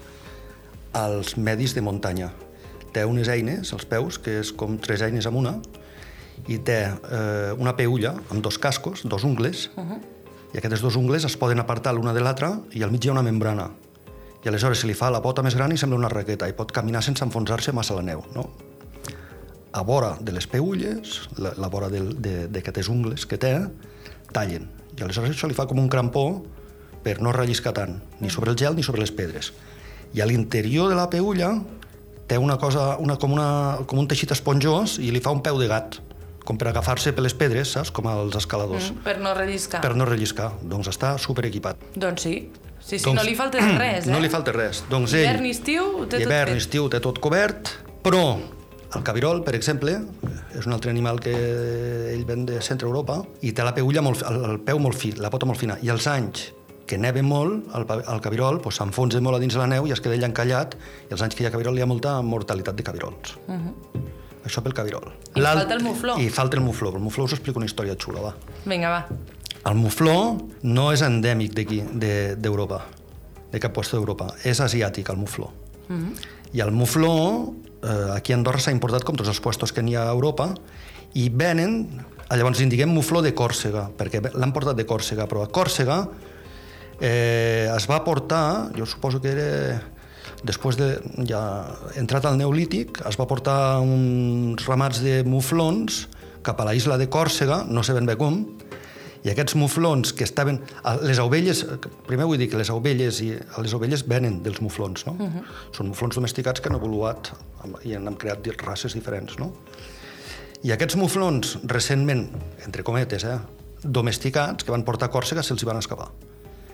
als 0.93 1.35
medis 1.37 1.75
de 1.75 1.83
muntanya. 1.85 2.31
Té 2.93 3.05
unes 3.05 3.29
eines 3.29 3.73
als 3.73 3.85
peus, 3.85 4.17
que 4.17 4.39
és 4.41 4.53
com 4.53 4.77
tres 4.81 5.03
eines 5.05 5.27
amb 5.29 5.41
una, 5.41 5.57
i 6.47 6.57
té 6.65 6.79
eh, 6.87 7.51
una 7.59 7.75
peulla 7.77 8.15
amb 8.29 8.41
dos 8.45 8.57
cascos, 8.57 9.03
dos 9.03 9.23
ungles, 9.23 9.69
uh 9.75 9.83
-huh. 9.83 9.99
i 10.53 10.57
aquestes 10.57 10.81
dos 10.81 10.95
ungles 10.95 11.25
es 11.25 11.37
poden 11.37 11.59
apartar 11.59 11.93
l'una 11.93 12.13
de 12.13 12.21
l'altra 12.21 12.59
i 12.71 12.83
al 12.83 12.91
mig 12.91 13.05
hi 13.05 13.09
ha 13.09 13.11
una 13.11 13.23
membrana. 13.23 13.69
I 14.43 14.47
aleshores 14.47 14.79
se 14.79 14.87
li 14.87 14.93
fa 14.93 15.11
la 15.11 15.21
pota 15.21 15.43
més 15.43 15.55
gran 15.55 15.71
i 15.71 15.77
sembla 15.77 15.97
una 15.97 16.09
raqueta 16.09 16.47
i 16.47 16.53
pot 16.53 16.71
caminar 16.71 17.03
sense 17.03 17.23
enfonsar-se 17.23 17.71
massa 17.71 17.93
la 17.93 18.01
neu. 18.01 18.23
No? 18.33 18.49
a 19.71 19.81
vora 19.81 20.17
de 20.19 20.31
les 20.31 20.47
peulles, 20.47 21.29
la, 21.37 21.53
la 21.57 21.69
vora 21.69 21.89
d'aquestes 21.89 22.89
ungles 22.89 23.25
que 23.29 23.37
té, 23.37 23.53
tallen. 24.33 24.67
I 24.97 25.03
aleshores 25.05 25.35
això 25.35 25.49
li 25.49 25.57
fa 25.57 25.67
com 25.69 25.79
un 25.79 25.89
crampó 25.91 26.41
per 27.03 27.19
no 27.23 27.33
relliscar 27.35 27.73
tant, 27.77 27.99
ni 28.19 28.29
sobre 28.29 28.51
el 28.51 28.57
gel 28.59 28.75
ni 28.75 28.83
sobre 28.83 29.01
les 29.03 29.11
pedres. 29.15 29.53
I 30.13 30.21
a 30.21 30.27
l'interior 30.29 30.89
de 30.89 30.97
la 30.97 31.09
peulla 31.09 31.53
té 32.29 32.37
una 32.37 32.57
cosa, 32.61 32.95
una, 33.01 33.17
com, 33.17 33.33
una, 33.33 33.49
com 33.89 34.01
un 34.01 34.07
teixit 34.09 34.33
esponjós 34.35 34.97
i 35.01 35.09
li 35.13 35.21
fa 35.23 35.33
un 35.33 35.41
peu 35.45 35.57
de 35.61 35.69
gat, 35.69 35.99
com 36.45 36.57
per 36.57 36.69
agafar-se 36.71 37.13
per 37.13 37.25
les 37.25 37.35
pedres, 37.37 37.73
saps? 37.75 37.91
Com 37.93 38.09
als 38.09 38.37
escaladors. 38.39 38.91
Mm, 38.91 39.03
per 39.05 39.17
no 39.21 39.33
relliscar. 39.37 39.81
Per 39.85 39.93
no 39.97 40.07
relliscar. 40.09 40.51
Doncs 40.65 40.91
està 40.93 41.15
super 41.21 41.45
equipat. 41.49 41.81
Doncs 41.95 42.25
sí. 42.25 42.35
Sí, 42.79 42.97
sí, 42.97 43.11
no 43.13 43.21
li 43.25 43.35
falta 43.37 43.59
res, 43.61 44.05
eh? 44.07 44.13
No 44.13 44.21
li 44.23 44.29
falta 44.33 44.53
res. 44.55 44.83
Doncs 44.89 45.13
Hivern 45.13 45.43
ell, 45.43 45.49
i 45.51 45.53
estiu 45.53 45.83
ho 45.83 46.05
té 46.07 46.17
tot 46.17 46.25
hivern 46.25 46.55
fet. 46.55 46.63
estiu 46.63 46.87
té 46.89 47.01
tot 47.03 47.19
cobert, 47.21 47.73
però 48.05 48.23
el 48.95 49.03
cabirol, 49.05 49.43
per 49.45 49.53
exemple, 49.53 49.99
és 50.57 50.65
un 50.65 50.73
altre 50.73 50.89
animal 50.89 51.19
que 51.21 51.33
ell 52.15 52.23
ven 52.25 52.47
de 52.49 52.57
centre 52.65 52.87
Europa 52.89 53.19
i 53.45 53.51
té 53.53 53.65
la 53.67 53.75
peulla 53.75 54.01
molt, 54.01 54.23
el, 54.25 54.39
el 54.55 54.63
peu 54.65 54.81
molt 54.81 54.97
fi, 54.97 55.11
la 55.21 55.29
pota 55.29 55.45
molt 55.45 55.61
fina. 55.61 55.77
I 55.85 55.91
els 55.93 56.07
anys 56.09 56.47
que 56.89 56.97
neve 56.97 57.21
molt, 57.21 57.67
el, 57.77 57.85
el 58.01 58.21
cabirol 58.25 58.57
doncs, 58.63 58.79
s'enfonsa 58.79 59.21
molt 59.21 59.37
a 59.37 59.41
dins 59.43 59.53
de 59.53 59.61
la 59.61 59.67
neu 59.69 59.85
i 59.85 59.93
es 59.93 60.01
queda 60.01 60.17
allà 60.17 60.29
encallat, 60.31 60.73
i 61.05 61.13
els 61.13 61.21
anys 61.21 61.37
que 61.37 61.45
hi 61.45 61.47
ha 61.49 61.51
cabirol 61.53 61.77
hi 61.77 61.83
ha 61.85 61.89
molta 61.89 62.15
mortalitat 62.25 62.75
de 62.79 62.83
cabirols. 62.87 63.35
Uh 63.47 63.53
-huh. 63.53 63.73
Això 64.45 64.63
pel 64.63 64.73
cabirol. 64.73 65.05
Mhm. 65.35 65.41
I 65.41 65.43
falta 65.43 65.73
el 65.75 65.83
mufló. 65.83 66.17
I 66.17 66.29
falta 66.29 66.57
el 66.57 66.63
mufló. 66.63 66.89
El 66.95 66.99
mufló 66.99 67.23
us 67.25 67.33
explico 67.33 67.59
una 67.59 67.65
història 67.67 67.95
xula, 67.95 68.21
va. 68.21 68.35
Vinga, 68.65 68.89
va. 68.89 69.07
El 69.65 69.75
mufló 69.75 70.37
no 70.63 70.91
és 70.93 71.01
endèmic 71.01 71.53
d'aquí, 71.53 71.83
de- 71.93 72.35
d'Europa, 72.35 72.85
de 73.51 73.59
cap 73.59 73.75
lloc 73.75 73.91
d'Europa. 73.91 74.33
És 74.43 74.59
asiàtic, 74.59 75.09
el 75.09 75.17
mufló. 75.17 75.51
Mm 75.89 75.95
-hmm. 75.97 76.13
I 76.53 76.61
el 76.61 76.71
mufló, 76.71 77.53
eh, 77.83 78.15
aquí 78.15 78.33
a 78.33 78.35
Andorra 78.35 78.59
s'ha 78.59 78.71
importat 78.71 79.03
com 79.03 79.15
tots 79.15 79.29
els 79.29 79.39
puestos 79.39 79.71
que 79.71 79.83
n'hi 79.83 79.95
ha 79.95 80.03
a 80.03 80.11
Europa, 80.11 80.55
i 81.13 81.29
venen, 81.29 81.87
llavors 82.29 82.59
en 82.61 82.69
diguem 82.69 82.89
mufló 82.89 83.21
de 83.21 83.33
Còrsega, 83.35 83.89
perquè 83.97 84.33
l'han 84.33 84.53
portat 84.53 84.75
de 84.75 84.85
Còrsega, 84.85 85.27
però 85.27 85.43
a 85.43 85.51
Còrsega 85.51 86.07
eh, 87.01 87.69
es 87.75 87.87
va 87.89 88.03
portar, 88.03 88.71
jo 88.77 88.85
suposo 88.85 89.21
que 89.21 89.31
era 89.31 89.49
després 90.43 90.77
de, 90.79 90.93
ja 91.27 91.41
entrat 91.99 92.25
al 92.25 92.37
Neolític, 92.39 93.01
es 93.07 93.19
va 93.19 93.27
portar 93.27 93.79
uns 93.83 94.65
ramats 94.67 95.01
de 95.03 95.21
muflons 95.27 96.05
cap 96.45 96.59
a 96.61 96.67
la 96.67 96.75
isla 96.77 96.97
de 96.97 97.09
Còrsega, 97.11 97.65
no 97.67 97.83
sé 97.83 97.95
ben 97.97 98.07
bé 98.07 98.15
com, 98.19 98.39
i 99.19 99.31
aquests 99.33 99.57
muflons 99.59 100.13
que 100.15 100.23
estaven... 100.23 100.61
Les 101.03 101.19
ovelles, 101.19 101.65
primer 102.07 102.27
vull 102.29 102.39
dir 102.39 102.47
que 102.51 102.59
les 102.59 102.69
ovelles 102.71 103.19
i 103.25 103.33
les 103.35 103.75
ovelles 103.75 104.05
venen 104.07 104.39
dels 104.45 104.61
muflons, 104.63 105.05
no? 105.09 105.15
Uh 105.19 105.27
-huh. 105.27 105.43
Són 105.75 105.91
muflons 105.91 106.15
domesticats 106.15 106.61
que 106.61 106.69
han 106.69 106.75
evoluat 106.75 107.33
i 107.83 107.95
han 107.95 108.15
creat 108.15 108.47
races 108.63 108.93
diferents, 108.93 109.37
no? 109.37 109.51
I 110.63 110.71
aquests 110.71 110.95
muflons, 110.95 111.57
recentment, 111.63 112.29
entre 112.65 112.83
cometes, 112.83 113.23
eh, 113.23 113.39
domesticats, 113.83 114.63
que 114.63 114.71
van 114.71 114.83
portar 114.83 115.09
a 115.09 115.11
Còrsega, 115.11 115.43
se'ls 115.43 115.63
van 115.63 115.77
escapar. 115.77 116.09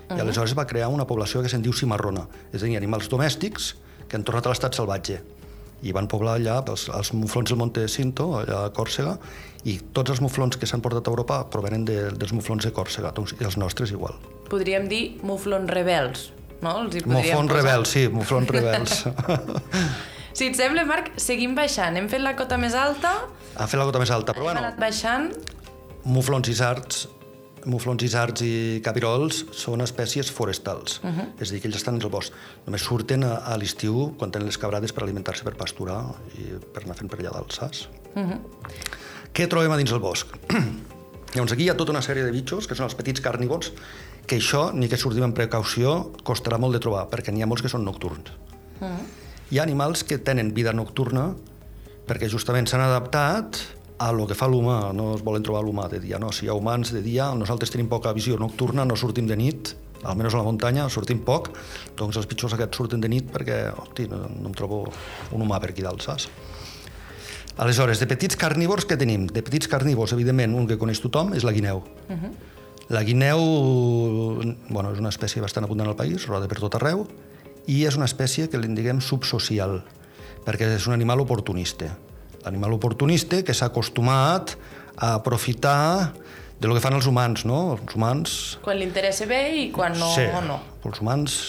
Uh 0.05 0.13
-huh. 0.13 0.17
I 0.17 0.21
aleshores 0.21 0.53
va 0.57 0.65
crear 0.65 0.89
una 0.89 1.05
població 1.05 1.41
que 1.41 1.49
se'n 1.49 1.61
diu 1.61 1.73
cimarrona, 1.73 2.27
és 2.53 2.61
a 2.61 2.65
dir, 2.65 2.77
animals 2.77 3.09
domèstics 3.09 3.75
que 4.07 4.17
han 4.17 4.23
tornat 4.23 4.45
a 4.45 4.49
l'estat 4.49 4.75
salvatge. 4.75 5.21
I 5.81 5.91
van 5.91 6.07
poblar 6.07 6.37
allà 6.39 6.63
els, 6.69 6.89
els 6.89 7.13
muflons 7.13 7.49
del 7.49 7.57
Monte 7.57 7.87
Cinto, 7.87 8.39
allà 8.39 8.65
a 8.65 8.69
Còrsega, 8.73 9.17
i 9.63 9.79
tots 9.93 10.09
els 10.11 10.21
muflons 10.21 10.57
que 10.57 10.65
s'han 10.65 10.81
portat 10.81 11.07
a 11.07 11.09
Europa 11.11 11.43
provenen 11.49 11.85
de, 11.85 12.11
dels 12.11 12.31
muflons 12.33 12.63
de 12.63 12.71
Còrsega, 12.71 13.11
doncs, 13.11 13.35
i 13.39 13.43
els 13.43 13.57
nostres 13.57 13.91
igual. 13.91 14.13
Podríem 14.49 14.87
dir 14.87 15.19
muflons 15.23 15.69
rebels, 15.69 16.31
no? 16.61 16.81
Els 16.83 16.95
hi 16.95 17.01
Muflons 17.05 17.49
posar. 17.49 17.63
rebels, 17.63 17.89
sí, 17.89 18.07
muflons 18.07 18.49
rebels. 18.57 19.05
Si 20.35 20.45
et 20.47 20.55
sembla, 20.55 20.83
Marc, 20.85 21.13
seguim 21.17 21.55
baixant. 21.55 21.95
Hem 21.95 22.09
fet 22.09 22.21
la 22.21 22.35
cota 22.35 22.57
més 22.57 22.73
alta, 22.75 23.21
ha 23.55 23.67
fet 23.67 23.79
la 23.79 23.85
gota 23.85 23.99
més 23.99 24.11
alta, 24.11 24.33
però 24.33 24.43
hem 24.43 24.51
bueno, 24.51 24.59
anat 24.65 24.79
baixant... 24.79 25.31
muflons 26.03 26.47
isards, 26.51 27.07
muflons 27.65 28.03
isards 28.05 28.41
i 28.45 28.81
cabirols 28.85 29.43
són 29.55 29.81
espècies 29.85 30.29
forestals, 30.31 30.99
uh 31.03 31.09
-huh. 31.09 31.27
és 31.39 31.49
a 31.49 31.53
dir, 31.53 31.61
que 31.61 31.67
ells 31.67 31.77
estan 31.77 32.01
al 32.01 32.09
bosc. 32.09 32.33
Només 32.65 32.81
surten 32.81 33.23
a, 33.23 33.35
a 33.45 33.57
l'estiu 33.57 34.15
quan 34.17 34.31
tenen 34.31 34.47
les 34.47 34.57
cabrades 34.57 34.93
per 34.93 35.03
alimentar-se 35.03 35.43
per 35.43 35.55
pasturar 35.55 36.15
i 36.37 36.43
per 36.73 36.83
anar 36.83 36.95
fent 36.95 37.09
per 37.09 37.19
allà 37.19 37.31
dalt, 37.31 37.51
saps? 37.51 37.89
Uh 38.15 38.21
-huh. 38.21 38.39
Què 39.33 39.47
trobem 39.47 39.71
a 39.71 39.77
dins 39.77 39.91
el 39.91 39.99
bosc? 39.99 40.27
Llavors 41.35 41.51
aquí 41.51 41.63
hi 41.63 41.69
ha 41.69 41.75
tota 41.75 41.91
una 41.91 42.01
sèrie 42.01 42.23
de 42.23 42.31
bitxos, 42.31 42.67
que 42.67 42.75
són 42.75 42.85
els 42.85 42.95
petits 42.95 43.19
carnívors, 43.19 43.71
que 44.25 44.37
això, 44.37 44.73
ni 44.73 44.87
que 44.87 44.97
sortim 44.97 45.23
amb 45.23 45.35
precaució, 45.35 46.11
costarà 46.23 46.57
molt 46.57 46.73
de 46.73 46.79
trobar, 46.79 47.09
perquè 47.09 47.31
n'hi 47.31 47.41
ha 47.41 47.45
molts 47.45 47.61
que 47.61 47.69
són 47.69 47.83
nocturns. 47.83 48.31
Uh 48.79 48.87
-huh. 48.87 49.05
Hi 49.51 49.59
ha 49.59 49.63
animals 49.63 50.03
que 50.03 50.17
tenen 50.17 50.53
vida 50.53 50.73
nocturna 50.73 51.35
perquè 52.07 52.29
justament 52.29 52.67
s'han 52.67 52.81
adaptat 52.81 53.57
a 53.97 54.11
lo 54.11 54.27
que 54.27 54.35
fa 54.35 54.47
l'humà, 54.51 54.91
no 54.93 55.13
es 55.15 55.23
volen 55.23 55.43
trobar 55.43 55.63
l'humà 55.63 55.87
de 55.91 56.01
dia, 56.03 56.19
no, 56.19 56.31
si 56.35 56.45
hi 56.45 56.49
ha 56.49 56.55
humans 56.57 56.91
de 56.91 57.01
dia, 57.01 57.29
nosaltres 57.35 57.71
tenim 57.71 57.87
poca 57.87 58.13
visió 58.13 58.37
nocturna, 58.37 58.85
no 58.85 58.97
sortim 58.99 59.27
de 59.27 59.37
nit, 59.39 59.75
almenys 60.03 60.35
a 60.35 60.41
la 60.41 60.47
muntanya 60.47 60.89
sortim 60.91 61.21
poc, 61.25 61.49
doncs 61.97 62.19
els 62.19 62.27
pitjors 62.29 62.53
aquests 62.57 62.77
surten 62.77 63.01
de 63.01 63.09
nit 63.09 63.29
perquè, 63.31 63.61
hosti, 63.71 64.09
no, 64.11 64.25
no 64.29 64.51
em 64.51 64.57
trobo 64.57 64.83
un 65.31 65.45
humà 65.45 65.61
per 65.63 65.71
aquí 65.71 65.85
dalt, 65.85 66.03
saps? 66.05 66.27
Aleshores, 67.55 68.01
de 68.01 68.07
petits 68.11 68.35
carnívors 68.35 68.83
que 68.85 68.97
tenim? 68.99 69.29
De 69.31 69.41
petits 69.45 69.69
carnívors, 69.71 70.11
evidentment, 70.11 70.57
un 70.59 70.67
que 70.67 70.75
coneix 70.77 70.99
tothom 70.99 71.31
és 71.37 71.45
la 71.47 71.53
guineu. 71.55 71.83
Uh 72.09 72.15
-huh. 72.15 72.31
La 72.89 73.01
guineu 73.03 73.39
bueno, 74.69 74.91
és 74.91 74.99
una 74.99 75.09
espècie 75.09 75.41
bastant 75.41 75.63
abundant 75.63 75.87
al 75.87 75.95
país, 75.95 76.27
roda 76.27 76.47
per 76.47 76.59
tot 76.59 76.75
arreu, 76.75 77.07
i 77.65 77.85
és 77.85 77.95
una 77.95 78.05
espècie 78.05 78.49
que 78.49 78.57
en 78.57 78.75
diguem 78.75 79.01
subsocial, 79.01 79.83
perquè 80.45 80.75
és 80.75 80.85
un 80.87 80.93
animal 80.93 81.21
oportunista. 81.21 81.97
L'animal 82.45 82.75
oportunista 82.77 83.41
que 83.41 83.55
s'ha 83.57 83.71
acostumat 83.71 84.55
a 84.95 85.15
aprofitar 85.17 86.13
de 86.59 86.69
lo 86.69 86.75
que 86.77 86.81
fan 86.83 86.95
els 86.95 87.07
humans, 87.09 87.43
no? 87.49 87.75
Els 87.75 87.95
humans... 87.97 88.35
Quan 88.63 88.77
li 88.79 88.85
interessa 88.87 89.27
bé 89.27 89.41
i 89.59 89.69
quan 89.75 89.97
no, 89.99 90.11
sí, 90.13 90.27
no. 90.45 90.59
els 90.85 91.01
humans... 91.01 91.39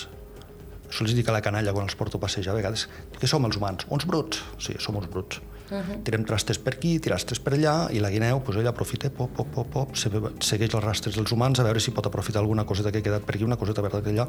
Això 0.87 1.03
els 1.03 1.13
dic 1.19 1.29
a 1.29 1.35
la 1.35 1.43
canalla 1.43 1.75
quan 1.75 1.85
els 1.89 1.97
porto 1.99 2.17
a 2.17 2.23
passejar 2.23 2.55
a 2.55 2.57
vegades. 2.57 2.87
Què 3.19 3.29
som 3.29 3.45
els 3.45 3.59
humans? 3.59 3.85
Uns 3.93 4.07
bruts? 4.09 4.41
Sí, 4.63 4.77
som 4.81 4.97
uns 4.97 5.09
bruts. 5.11 5.43
Uh 5.69 5.79
-huh. 5.79 6.03
Tirem 6.05 6.25
trastes 6.25 6.59
per 6.59 6.75
aquí, 6.75 7.01
trastes 7.01 7.41
per 7.41 7.55
allà, 7.55 7.91
i 7.91 7.99
la 7.99 8.09
guineu, 8.11 8.41
pues, 8.41 8.57
ella 8.57 8.69
aprofita, 8.71 9.11
pop, 9.11 9.31
pop, 9.35 9.49
pop, 9.53 9.67
pop, 9.67 9.97
se- 9.97 10.11
segueix 10.39 10.73
els 10.75 10.85
rastres 10.85 11.17
dels 11.17 11.33
humans 11.33 11.59
a 11.59 11.65
veure 11.65 11.81
si 11.81 11.91
pot 11.91 12.07
aprofitar 12.07 12.41
alguna 12.41 12.65
coseta 12.65 12.93
que 12.93 12.99
ha 12.99 13.03
quedat 13.03 13.23
per 13.23 13.35
aquí, 13.35 13.45
una 13.45 13.57
coseta 13.57 13.83
per 13.83 13.91
allà. 13.91 14.29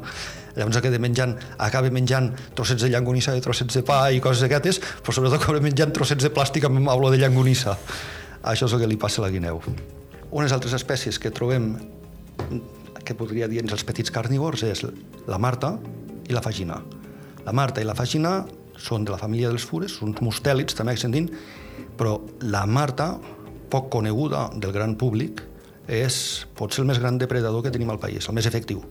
Llavors 0.56 0.76
acaba 0.76 0.98
menjant, 0.98 1.36
acaba 1.58 1.90
menjant 1.90 2.32
trossets 2.54 2.82
de 2.82 2.88
llangonissa 2.88 3.36
i 3.36 3.40
trossets 3.40 3.74
de 3.74 3.82
pa 3.82 4.10
i 4.10 4.20
coses 4.20 4.40
d'aquestes, 4.42 4.80
però 5.02 5.12
sobretot 5.12 5.40
acaba 5.40 5.60
menjant 5.60 5.92
trossets 5.92 6.22
de 6.22 6.30
plàstic 6.30 6.64
amb 6.64 6.88
olor 6.88 7.10
de 7.12 7.18
llangonissa. 7.18 7.78
Això 8.42 8.66
és 8.66 8.72
el 8.72 8.80
que 8.80 8.86
li 8.86 8.96
passa 8.96 9.22
a 9.22 9.24
la 9.26 9.30
guineu. 9.30 9.60
Unes 10.30 10.52
altres 10.52 10.72
espècies 10.72 11.18
que 11.18 11.30
trobem 11.30 11.76
que 13.04 13.14
podria 13.14 13.48
dir 13.48 13.62
els 13.64 13.84
petits 13.84 14.10
carnívors 14.10 14.62
és 14.62 14.84
la 15.26 15.38
marta 15.38 15.78
i 16.28 16.32
la 16.32 16.42
fagina. 16.42 16.82
La 17.46 17.52
marta 17.52 17.80
i 17.80 17.84
la 17.84 17.94
fagina 17.94 18.44
són 18.78 19.04
de 19.04 19.14
la 19.14 19.18
família 19.20 19.50
dels 19.50 19.66
fures, 19.66 19.98
són 20.00 20.14
mustèlids, 20.24 20.76
també 20.78 20.96
sentim, 20.96 21.28
però 21.98 22.18
la 22.46 22.64
marta, 22.66 23.16
poc 23.68 23.90
coneguda 23.92 24.48
del 24.56 24.72
gran 24.72 24.94
públic, 24.96 25.42
és, 25.88 26.44
pot 26.56 26.72
ser 26.72 26.84
el 26.84 26.90
més 26.90 27.00
gran 27.00 27.18
depredador 27.18 27.64
que 27.64 27.72
tenim 27.74 27.90
al 27.90 28.00
país, 28.00 28.28
el 28.28 28.36
més 28.36 28.46
efectiu. 28.48 28.82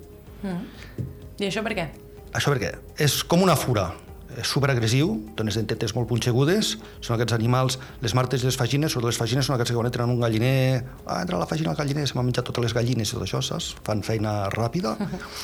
I 1.37 1.47
això 1.47 1.63
per 1.65 1.77
què? 1.77 1.87
Això 2.35 2.51
per 2.53 2.59
què? 2.61 2.73
És 3.01 3.21
com 3.29 3.43
una 3.45 3.55
fura, 3.57 3.91
és 4.37 4.49
superagressiu, 4.49 5.13
té 5.37 5.45
unes 5.45 5.57
dentetes 5.57 5.93
molt 5.97 6.09
punxegudes, 6.09 6.75
són 7.01 7.15
aquests 7.15 7.37
animals, 7.37 7.79
les 8.03 8.13
martes 8.17 8.43
i 8.43 8.49
les 8.49 8.57
fagines, 8.59 8.93
sobretot 8.93 9.13
les 9.13 9.21
fagines 9.21 9.47
són 9.47 9.55
aquests 9.55 9.73
que 9.73 9.77
quan 9.77 9.89
entren 9.89 10.09
en 10.09 10.17
un 10.17 10.21
galliner, 10.21 10.83
ah, 11.05 11.21
entra 11.23 11.39
la 11.41 11.49
fagina 11.49 11.73
al 11.73 11.79
galliner, 11.79 12.05
se 12.09 12.17
m'han 12.17 12.27
menjat 12.29 12.45
totes 12.49 12.67
les 12.67 12.77
gallines 12.77 13.09
i 13.09 13.17
tot 13.17 13.25
això, 13.25 13.41
saps? 13.45 13.71
Fan 13.87 14.03
feina 14.05 14.39
ràpida. 14.53 14.97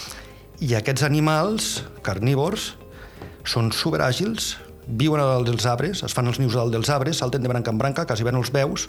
I 0.68 0.76
aquests 0.78 1.06
animals 1.06 1.74
carnívors 2.06 2.74
són 3.44 3.72
superàgils, 3.76 4.56
viuen 4.88 5.22
a 5.22 5.28
dalt 5.28 5.48
dels 5.48 5.66
arbres, 5.70 6.04
es 6.04 6.16
fan 6.16 6.28
els 6.28 6.40
nius 6.40 6.56
a 6.56 6.64
dalt 6.64 6.76
dels 6.76 6.90
arbres, 6.92 7.20
salten 7.20 7.44
de 7.44 7.52
branca 7.52 7.72
en 7.72 7.78
branca, 7.78 8.06
quasi 8.08 8.24
bé 8.24 8.32
no 8.32 8.44
els 8.44 8.52
veus. 8.54 8.88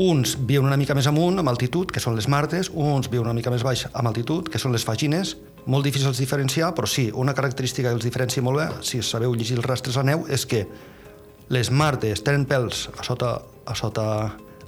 Uns 0.00 0.36
viuen 0.46 0.68
una 0.68 0.78
mica 0.80 0.94
més 0.94 1.08
amunt, 1.10 1.40
amb 1.40 1.50
altitud, 1.50 1.90
que 1.90 2.00
són 2.00 2.14
les 2.16 2.28
martes, 2.30 2.70
uns 2.70 3.10
viuen 3.10 3.26
una 3.26 3.36
mica 3.36 3.50
més 3.50 3.64
baix, 3.66 3.86
amb 3.92 4.08
altitud, 4.08 4.48
que 4.48 4.58
són 4.58 4.72
les 4.72 4.86
fagines, 4.86 5.36
molt 5.66 5.84
difícils 5.84 6.16
de 6.16 6.24
diferenciar, 6.24 6.72
però 6.74 6.88
sí, 6.88 7.10
una 7.12 7.34
característica 7.34 7.90
que 7.90 7.98
els 7.98 8.06
diferencia 8.06 8.42
molt 8.42 8.62
bé, 8.62 8.68
si 8.86 9.02
sabeu 9.02 9.34
llegir 9.34 9.58
els 9.58 9.66
rastres 9.66 9.98
a 10.00 10.06
neu, 10.06 10.24
és 10.30 10.46
que 10.46 10.64
les 11.50 11.70
martes 11.70 12.22
tenen 12.22 12.46
pèls 12.46 12.86
a 12.96 13.04
sota, 13.04 13.34
a 13.66 13.74
sota 13.74 14.06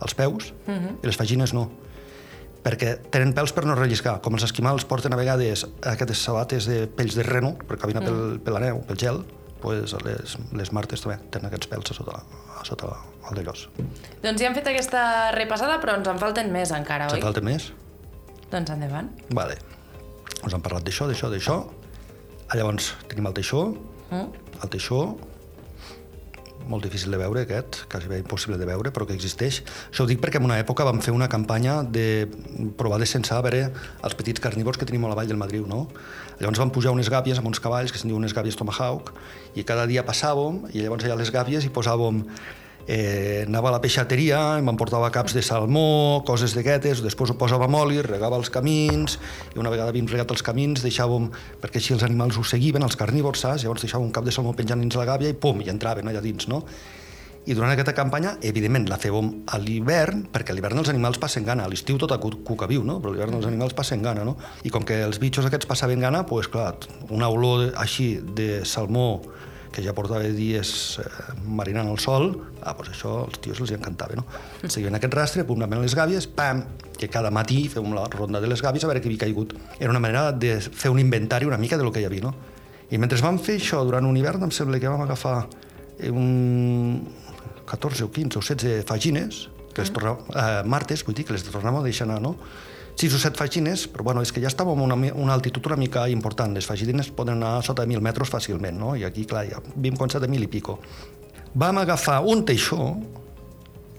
els 0.03 0.15
peus 0.19 0.53
uh 0.67 0.75
-huh. 0.75 0.97
i 1.03 1.07
les 1.07 1.17
fagines 1.17 1.55
no 1.55 1.71
perquè 2.63 2.95
tenen 3.11 3.33
pèls 3.35 3.53
per 3.57 3.65
no 3.67 3.75
relliscar. 3.79 4.21
Com 4.23 4.37
els 4.39 4.45
esquimals 4.47 4.85
porten 4.89 5.13
a 5.15 5.19
vegades 5.19 5.65
aquestes 5.83 6.21
sabates 6.23 6.67
de 6.71 6.85
pells 6.87 7.17
de 7.19 7.25
reno 7.27 7.55
per 7.67 7.79
caminar 7.83 8.05
pel, 8.07 8.39
per 8.45 8.55
la 8.55 8.61
neu, 8.63 8.83
pel 8.87 8.99
gel, 9.03 9.23
pues 9.63 9.95
les, 10.07 10.37
les 10.59 10.73
martes 10.75 11.03
també 11.05 11.19
tenen 11.31 11.51
aquests 11.51 11.69
pèls 11.71 11.91
a 11.93 11.97
sota, 11.99 12.21
a 12.59 12.65
sota 12.67 12.93
el 13.31 13.39
d'allòs. 13.39 13.67
Doncs 14.23 14.41
ja 14.43 14.49
hem 14.49 14.57
fet 14.59 14.67
aquesta 14.73 15.03
repassada, 15.37 15.79
però 15.83 15.95
ens 15.99 16.09
en 16.11 16.19
falten 16.23 16.51
més 16.55 16.73
encara, 16.75 17.07
oi? 17.15 17.23
falta 17.23 17.43
més? 17.47 17.69
Doncs 18.51 18.75
endavant. 18.75 19.11
Vale. 19.35 19.59
Us 20.43 20.55
han 20.55 20.63
parlat 20.65 20.83
d'això, 20.87 21.07
d'això, 21.11 21.31
d'això. 21.31 21.61
Ah, 22.49 22.57
Llavors, 22.59 22.93
tenim 23.09 23.27
el 23.31 23.35
teixó, 23.39 23.67
Mm? 24.13 24.29
el 24.63 24.69
teixó, 24.69 24.99
molt 26.69 26.87
difícil 26.87 27.13
de 27.13 27.19
veure 27.21 27.43
aquest, 27.45 27.83
quasi 27.91 28.09
bé 28.11 28.21
impossible 28.23 28.59
de 28.61 28.67
veure, 28.69 28.93
però 28.95 29.07
que 29.09 29.17
existeix. 29.17 29.63
Això 29.91 30.05
ho 30.05 30.09
dic 30.11 30.21
perquè 30.23 30.41
en 30.41 30.49
una 30.49 30.59
època 30.63 30.87
vam 30.89 31.01
fer 31.05 31.15
una 31.15 31.29
campanya 31.33 31.81
de 31.83 32.27
provar 32.79 33.01
de 33.03 33.09
censar 33.11 33.41
a 33.41 33.47
veure 33.47 33.69
els 34.03 34.17
petits 34.19 34.43
carnívors 34.43 34.79
que 34.79 34.89
tenim 34.89 35.05
a 35.07 35.13
la 35.13 35.19
vall 35.19 35.31
del 35.31 35.41
Madriu, 35.41 35.67
no? 35.69 35.87
Llavors 36.41 36.63
vam 36.63 36.73
pujar 36.75 36.95
unes 36.95 37.11
gàbies 37.13 37.39
amb 37.39 37.51
uns 37.51 37.61
cavalls 37.63 37.93
que 37.93 38.01
se'n 38.01 38.11
diuen 38.11 38.25
unes 38.25 38.35
gàbies 38.35 38.57
Tomahawk 38.59 39.13
i 39.55 39.63
cada 39.69 39.87
dia 39.87 40.03
passàvem 40.07 40.65
i 40.73 40.83
llavors 40.83 41.07
allà 41.07 41.21
les 41.21 41.31
gàbies 41.35 41.65
hi 41.65 41.71
posàvem 41.71 42.25
eh, 42.87 43.45
anava 43.47 43.71
a 43.71 43.75
la 43.77 43.81
peixateria, 43.83 44.41
em 44.59 44.79
portava 44.79 45.11
caps 45.15 45.37
de 45.37 45.43
salmó, 45.45 46.23
coses 46.29 46.57
d'aquestes, 46.57 47.03
després 47.05 47.33
ho 47.33 47.37
posàvem 47.39 47.77
oli, 47.79 48.01
regava 48.07 48.39
els 48.41 48.51
camins, 48.53 49.19
i 49.55 49.61
una 49.63 49.73
vegada 49.73 49.93
havíem 49.93 50.09
regat 50.11 50.35
els 50.35 50.43
camins, 50.47 50.83
deixàvem, 50.85 51.31
perquè 51.63 51.83
així 51.83 51.95
els 51.97 52.07
animals 52.07 52.39
ho 52.39 52.47
seguiven, 52.47 52.83
els 52.83 52.99
carnívors, 52.99 53.45
saps? 53.45 53.67
Llavors 53.67 53.85
deixàvem 53.85 54.09
un 54.09 54.17
cap 54.17 54.27
de 54.27 54.35
salmó 54.35 54.57
penjant 54.59 54.83
dins 54.83 54.99
la 54.99 55.09
gàbia 55.09 55.31
i 55.31 55.39
pum, 55.39 55.63
i 55.63 55.71
entraven 55.73 56.09
allà 56.11 56.25
dins, 56.25 56.49
no? 56.51 56.65
I 57.43 57.57
durant 57.59 57.73
aquesta 57.73 57.91
campanya, 57.91 58.37
evidentment, 58.47 58.85
la 58.87 59.01
fèiem 59.03 59.33
a 59.51 59.59
l'hivern, 59.59 60.29
perquè 60.31 60.53
a 60.53 60.55
l'hivern 60.55 60.79
els 60.79 60.93
animals 60.93 61.19
passen 61.19 61.43
gana, 61.43 61.65
a 61.67 61.71
l'estiu 61.73 61.99
tota 61.99 62.21
cuca 62.23 62.69
viu, 62.71 62.85
no? 62.87 63.01
però 63.03 63.11
a 63.11 63.17
l'hivern 63.17 63.35
els 63.35 63.49
animals 63.49 63.75
passen 63.75 64.03
gana, 64.03 64.23
no? 64.23 64.37
I 64.63 64.71
com 64.71 64.87
que 64.87 65.01
els 65.03 65.19
bitxos 65.19 65.49
aquests 65.49 65.67
passaven 65.67 66.05
gana, 66.07 66.23
doncs, 66.23 66.47
clar, 66.53 66.77
una 67.11 67.27
olor 67.35 67.73
així 67.83 68.13
de 68.23 68.63
salmó 68.63 69.09
que 69.73 69.83
ja 69.85 69.95
portava 69.97 70.29
dies 70.37 71.01
eh, 71.01 71.07
marinant 71.49 71.89
al 71.89 71.99
sol, 72.03 72.31
ah, 72.61 72.75
doncs 72.77 72.93
això 72.93 73.15
als 73.25 73.41
tios 73.43 73.61
els 73.65 73.73
encantava, 73.75 74.19
no? 74.19 74.27
Seguien 74.69 74.95
aquest 74.99 75.17
rastre, 75.17 75.45
pum, 75.49 75.61
anaven 75.61 75.83
les 75.83 75.97
gàbies, 75.97 76.29
pam, 76.37 76.63
que 76.99 77.09
cada 77.11 77.33
matí 77.35 77.65
fèiem 77.73 77.97
la 77.97 78.05
ronda 78.13 78.41
de 78.43 78.51
les 78.51 78.63
gàbies 78.63 78.85
a 78.85 78.91
veure 78.91 79.03
què 79.03 79.11
havia 79.11 79.25
caigut. 79.25 79.57
Era 79.79 79.91
una 79.91 80.03
manera 80.03 80.31
de 80.33 80.59
fer 80.61 80.93
un 80.93 81.01
inventari 81.03 81.49
una 81.49 81.59
mica 81.59 81.81
de 81.81 81.87
lo 81.87 81.93
que 81.93 82.05
hi 82.05 82.07
havia, 82.07 82.29
no? 82.29 82.35
I 82.93 83.01
mentre 83.01 83.19
vam 83.25 83.41
fer 83.41 83.57
això 83.57 83.81
durant 83.89 84.05
un 84.05 84.17
hivern, 84.21 84.45
em 84.45 84.53
sembla 84.53 84.79
que 84.79 84.91
vam 84.93 85.01
agafar 85.07 85.47
un 86.11 87.01
14 87.67 88.05
o 88.05 88.11
15 88.13 88.39
o 88.39 88.43
16 88.45 88.85
fagines, 88.85 89.47
que 89.73 89.81
les 89.81 89.93
tornàvem, 89.93 90.29
eh, 90.37 90.63
martes, 90.69 91.05
vull 91.07 91.17
dir, 91.17 91.25
que 91.25 91.33
les 91.33 91.45
tornàvem 91.47 91.81
a 91.81 91.87
deixar 91.87 92.07
anar, 92.09 92.21
no? 92.21 92.37
6 92.97 93.15
o 93.17 93.19
7 93.19 93.39
fagines, 93.39 93.87
però 93.89 94.05
bueno, 94.05 94.23
és 94.23 94.33
que 94.33 94.41
ja 94.43 94.51
estàvem 94.51 94.79
a 94.79 94.85
una, 94.85 94.97
una 95.15 95.35
altitud 95.35 95.67
una 95.71 95.79
mica 95.81 96.05
important. 96.09 96.55
Les 96.55 96.67
fagines 96.69 97.09
poden 97.11 97.41
anar 97.41 97.63
sota 97.65 97.87
de 97.87 97.95
1.000 97.95 98.05
metres 98.05 98.31
fàcilment, 98.31 98.79
no? 98.79 98.95
I 98.97 99.07
aquí, 99.09 99.25
clar, 99.27 99.47
ja 99.49 99.63
havíem 99.63 99.97
començat 99.97 100.23
a 100.23 100.29
1.000 100.31 100.47
i 100.47 100.51
pico. 100.53 100.79
Vam 101.55 101.81
agafar 101.83 102.21
un 102.29 102.45
teixó, 102.49 102.93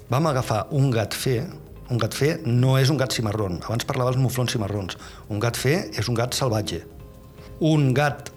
vam 0.09 0.29
agafar 0.29 0.67
un 0.71 0.91
gat 0.93 1.17
fer, 1.17 1.41
un 1.91 1.99
gat 1.99 2.15
fer 2.15 2.37
no 2.45 2.77
és 2.79 2.89
un 2.89 2.97
gat 2.97 3.13
cimarrón, 3.13 3.59
abans 3.65 3.85
parlava 3.85 4.13
dels 4.13 4.21
muflons 4.23 4.55
cimarrons. 4.55 4.97
Un 5.29 5.41
gat 5.41 5.59
fer 5.59 5.77
és 5.93 6.09
un 6.09 6.17
gat 6.17 6.37
salvatge. 6.37 6.83
Un 7.59 7.91
gat 7.97 8.31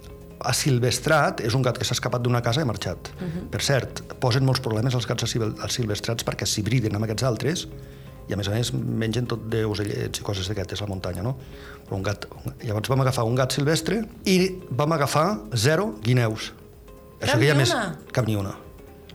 asilvestrat 0.45 1.41
és 1.45 1.55
un 1.57 1.63
gat 1.65 1.77
que 1.79 1.85
s'ha 1.87 1.95
escapat 1.97 2.21
d'una 2.21 2.43
casa 2.45 2.61
i 2.61 2.65
ha 2.65 2.69
marxat. 2.69 3.09
Uh 3.15 3.25
-huh. 3.25 3.49
Per 3.49 3.61
cert, 3.61 4.01
posen 4.19 4.45
molts 4.45 4.61
problemes 4.61 4.93
els 4.93 5.07
gats 5.07 5.23
asilvestrats 5.23 6.25
perquè 6.25 6.45
s'hibriden 6.45 6.95
amb 6.95 7.03
aquests 7.03 7.23
altres 7.23 7.67
i 8.27 8.35
a 8.35 8.37
més 8.39 8.49
a 8.49 8.53
més 8.53 8.73
mengen 8.75 9.27
tot 9.29 9.47
d'ocellets 9.51 10.19
i 10.19 10.25
coses 10.25 10.49
d'aquestes 10.49 10.81
a 10.81 10.87
la 10.87 10.91
muntanya, 10.91 11.23
no? 11.23 11.35
Però 11.87 11.95
un 11.97 12.03
gat... 12.03 12.27
Llavors 12.63 12.91
vam 12.91 13.03
agafar 13.05 13.23
un 13.27 13.37
gat 13.39 13.55
silvestre 13.55 14.01
i 14.27 14.37
vam 14.69 14.95
agafar 14.97 15.27
zero 15.55 15.93
guineus. 16.03 16.51
Cap 17.21 17.39
ni 17.39 17.47
hi 17.47 17.53
ha 17.53 17.57
una? 17.57 17.83
Cap 18.13 18.27
ni 18.27 18.35
una. 18.37 18.53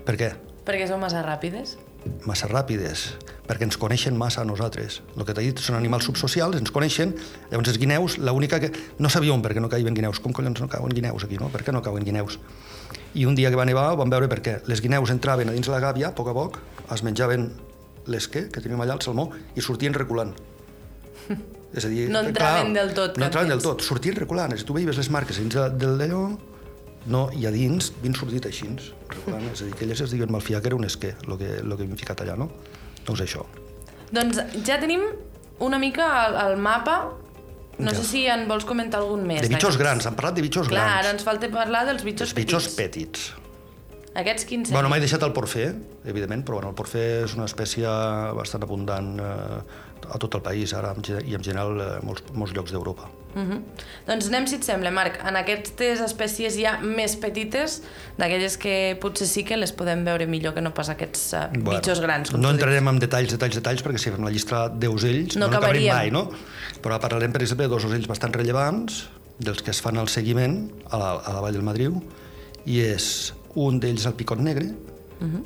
Per 0.06 0.16
què? 0.18 0.32
Perquè 0.66 0.88
són 0.88 1.02
massa 1.02 1.22
ràpides. 1.26 1.76
Massa 2.26 2.48
ràpides, 2.50 3.04
perquè 3.46 3.66
ens 3.68 3.76
coneixen 3.78 4.16
massa 4.18 4.40
a 4.42 4.46
nosaltres. 4.46 5.00
El 5.14 5.26
que 5.26 5.36
t'he 5.36 5.44
dit 5.44 5.60
són 5.62 5.76
animals 5.78 6.08
subsocials, 6.08 6.56
ens 6.58 6.72
coneixen, 6.74 7.12
llavors 7.52 7.70
els 7.70 7.78
guineus, 7.78 8.16
l'única 8.18 8.58
que... 8.62 8.72
No 8.98 9.10
sabíem 9.12 9.44
per 9.44 9.52
què 9.54 9.62
no 9.62 9.70
caïven 9.70 9.94
guineus, 9.94 10.18
com 10.22 10.34
collons 10.34 10.58
no 10.64 10.70
cauen 10.72 10.90
guineus 10.96 11.28
aquí, 11.28 11.38
no? 11.38 11.50
Per 11.52 11.62
què 11.62 11.74
no 11.74 11.82
cauen 11.84 12.02
guineus? 12.02 12.40
I 13.14 13.28
un 13.28 13.36
dia 13.38 13.52
que 13.52 13.60
va 13.60 13.68
nevar 13.68 13.92
vam 14.00 14.10
veure 14.10 14.26
per 14.32 14.40
què. 14.42 14.56
Les 14.66 14.82
guineus 14.82 15.12
entraven 15.14 15.52
a 15.52 15.54
dins 15.54 15.70
la 15.70 15.78
gàbia, 15.84 16.10
a 16.10 16.16
poc 16.16 16.32
a 16.32 16.34
poc, 16.34 16.58
es 16.90 17.04
menjaven 17.06 17.52
l'esquer 18.06 18.48
que 18.50 18.60
tenim 18.60 18.80
allà 18.82 18.96
al 18.96 19.02
salmó 19.04 19.30
i 19.56 19.60
sortien 19.62 19.94
reculant. 19.94 20.32
És 21.76 21.86
a 21.86 21.88
dir, 21.88 22.08
No 22.12 22.20
entraven 22.20 22.74
del 22.76 22.90
tot 22.92 23.16
No 23.16 23.24
entraven 23.30 23.48
del 23.48 23.62
tot, 23.64 23.80
sortien 23.80 24.16
reculant. 24.18 24.52
Si 24.58 24.64
tu 24.68 24.74
veies 24.76 24.96
les 24.98 25.08
marques 25.10 25.38
dins 25.40 25.54
de- 25.54 25.70
del 25.80 25.96
d'allò, 26.00 26.24
no, 27.06 27.22
i 27.32 27.46
a 27.46 27.50
dins 27.54 27.92
havien 27.98 28.14
sortit 28.14 28.44
així, 28.46 28.68
reculant. 29.08 29.46
És 29.54 29.62
a 29.62 29.70
dir, 29.70 29.74
que 29.78 29.84
elles 29.86 30.00
es 30.04 30.12
diuen 30.12 30.30
malfiar 30.32 30.60
que 30.60 30.68
era 30.68 30.76
un 30.76 30.84
esquer, 30.84 31.14
el 31.26 31.38
que, 31.40 31.48
el 31.62 31.76
que 31.78 31.82
hem 31.88 31.96
ficat 31.96 32.20
allà, 32.26 32.36
no? 32.36 32.50
Doncs 33.06 33.22
això. 33.24 33.46
Doncs 34.12 34.42
ja 34.66 34.76
tenim 34.82 35.00
una 35.64 35.78
mica 35.80 36.10
el, 36.26 36.36
el 36.52 36.56
mapa. 36.60 37.00
No 37.78 37.88
Ja. 37.90 37.96
sé 37.96 38.04
si 38.04 38.26
en 38.28 38.44
vols 38.46 38.66
comentar 38.68 39.00
algun 39.00 39.24
més. 39.26 39.40
De 39.40 39.48
bitxos 39.48 39.78
grans, 39.80 40.04
hem 40.06 40.14
parlat 40.14 40.34
de 40.36 40.42
bitxos 40.44 40.68
Clar, 40.68 40.82
ara 40.84 40.98
grans. 41.00 41.14
ens 41.14 41.24
falta 41.24 41.48
parlar 41.50 41.86
dels 41.88 42.04
bitxos 42.04 42.28
Els 42.28 42.36
bitxos 42.36 42.68
petits. 42.76 43.30
petits. 43.32 43.41
Aquests 44.14 44.44
quins 44.44 44.68
Bueno, 44.70 44.88
serien? 44.88 44.92
m'he 44.92 45.00
deixat 45.00 45.22
el 45.24 45.32
porfer, 45.32 45.70
evidentment, 46.04 46.44
però 46.44 46.58
bueno, 46.60 46.68
el 46.70 46.76
porfer 46.76 47.24
és 47.24 47.32
una 47.38 47.46
espècie 47.48 47.88
bastant 48.36 48.62
abundant 48.66 49.14
eh, 49.18 49.62
a 50.12 50.18
tot 50.20 50.34
el 50.34 50.42
país, 50.44 50.74
ara 50.76 50.94
i 51.24 51.34
en 51.34 51.42
general 51.44 51.80
a 51.80 51.88
molts, 52.04 52.22
molts 52.34 52.52
llocs 52.52 52.72
d'Europa. 52.74 53.08
Mhm. 53.34 53.62
Doncs 54.06 54.26
anem, 54.28 54.46
si 54.46 54.56
et 54.58 54.66
sembla, 54.66 54.90
Marc, 54.92 55.16
en 55.24 55.36
aquestes 55.40 56.02
espècies 56.04 56.58
ja 56.60 56.74
més 56.84 57.14
petites, 57.16 57.78
d'aquelles 58.18 58.58
que 58.60 58.74
potser 59.00 59.26
sí 59.26 59.44
que 59.48 59.56
les 59.56 59.72
podem 59.72 60.04
veure 60.04 60.26
millor 60.28 60.52
que 60.52 60.60
no 60.60 60.74
pas 60.76 60.90
aquests 60.92 61.32
uh, 61.32 61.46
bitxos 61.56 62.02
grans. 62.04 62.30
Com 62.34 62.42
no 62.44 62.50
entrarem 62.52 62.88
en 62.92 62.98
detalls, 63.00 63.32
detalls, 63.32 63.56
detalls, 63.56 63.80
perquè 63.86 63.98
si 64.02 64.12
fem 64.12 64.22
la 64.28 64.30
llista 64.34 64.66
d'ocells 64.68 65.38
No 65.40 65.46
no, 65.46 65.56
acabaríem. 65.56 65.94
mai, 65.96 66.10
no? 66.12 66.26
Però 66.84 66.98
parlarem, 67.00 67.32
per 67.32 67.40
exemple, 67.40 67.64
de 67.64 67.72
dos 67.72 67.86
ocells 67.88 68.06
bastant 68.10 68.34
rellevants, 68.36 69.06
dels 69.38 69.62
que 69.64 69.70
es 69.72 69.80
fan 69.80 69.96
el 69.96 70.08
seguiment 70.12 70.66
a 70.90 70.98
la, 71.00 71.12
a 71.24 71.32
la 71.32 71.40
Vall 71.40 71.56
del 71.56 71.64
Madriu, 71.64 72.02
i 72.68 72.80
és 72.84 73.32
un 73.54 73.80
d'ells 73.80 74.06
el 74.06 74.14
picot 74.14 74.38
negre. 74.40 74.66
Uh 75.20 75.24
Mhm. 75.24 75.36
-huh. 75.36 75.42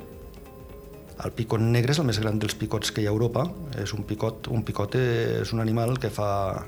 El 1.25 1.33
picot 1.33 1.61
negre 1.61 1.92
és 1.92 1.99
el 1.99 2.05
més 2.05 2.19
gran 2.21 2.38
dels 2.38 2.55
picots 2.55 2.92
que 2.92 3.01
hi 3.01 3.07
ha 3.07 3.11
a 3.11 3.12
Europa. 3.12 3.51
És 3.83 3.92
un 3.95 4.05
picot, 4.05 4.49
un 4.49 4.62
picot 4.62 4.95
és 4.95 5.53
un 5.53 5.61
animal 5.61 5.99
que 5.99 6.11
fa, 6.11 6.66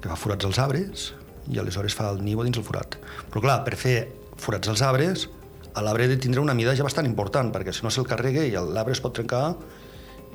que 0.00 0.08
fa 0.08 0.16
forats 0.16 0.44
als 0.44 0.58
arbres 0.58 1.12
i 1.50 1.58
aleshores 1.58 1.94
fa 1.94 2.10
el 2.10 2.22
niu 2.24 2.40
a 2.40 2.44
dins 2.44 2.56
el 2.56 2.62
forat. 2.64 2.96
Però 3.30 3.40
clar, 3.40 3.64
per 3.64 3.74
fer 3.76 4.08
forats 4.36 4.68
als 4.68 4.80
arbres, 4.80 5.28
l'arbre 5.74 6.04
ha 6.04 6.08
de 6.08 6.16
tindre 6.16 6.40
una 6.40 6.54
mida 6.54 6.74
ja 6.76 6.84
bastant 6.84 7.06
important, 7.06 7.52
perquè 7.52 7.72
si 7.72 7.82
no 7.82 7.90
se'l 7.90 8.06
carrega 8.06 8.44
i 8.44 8.52
l'arbre 8.52 8.92
es 8.92 9.00
pot 9.00 9.12
trencar 9.12 9.56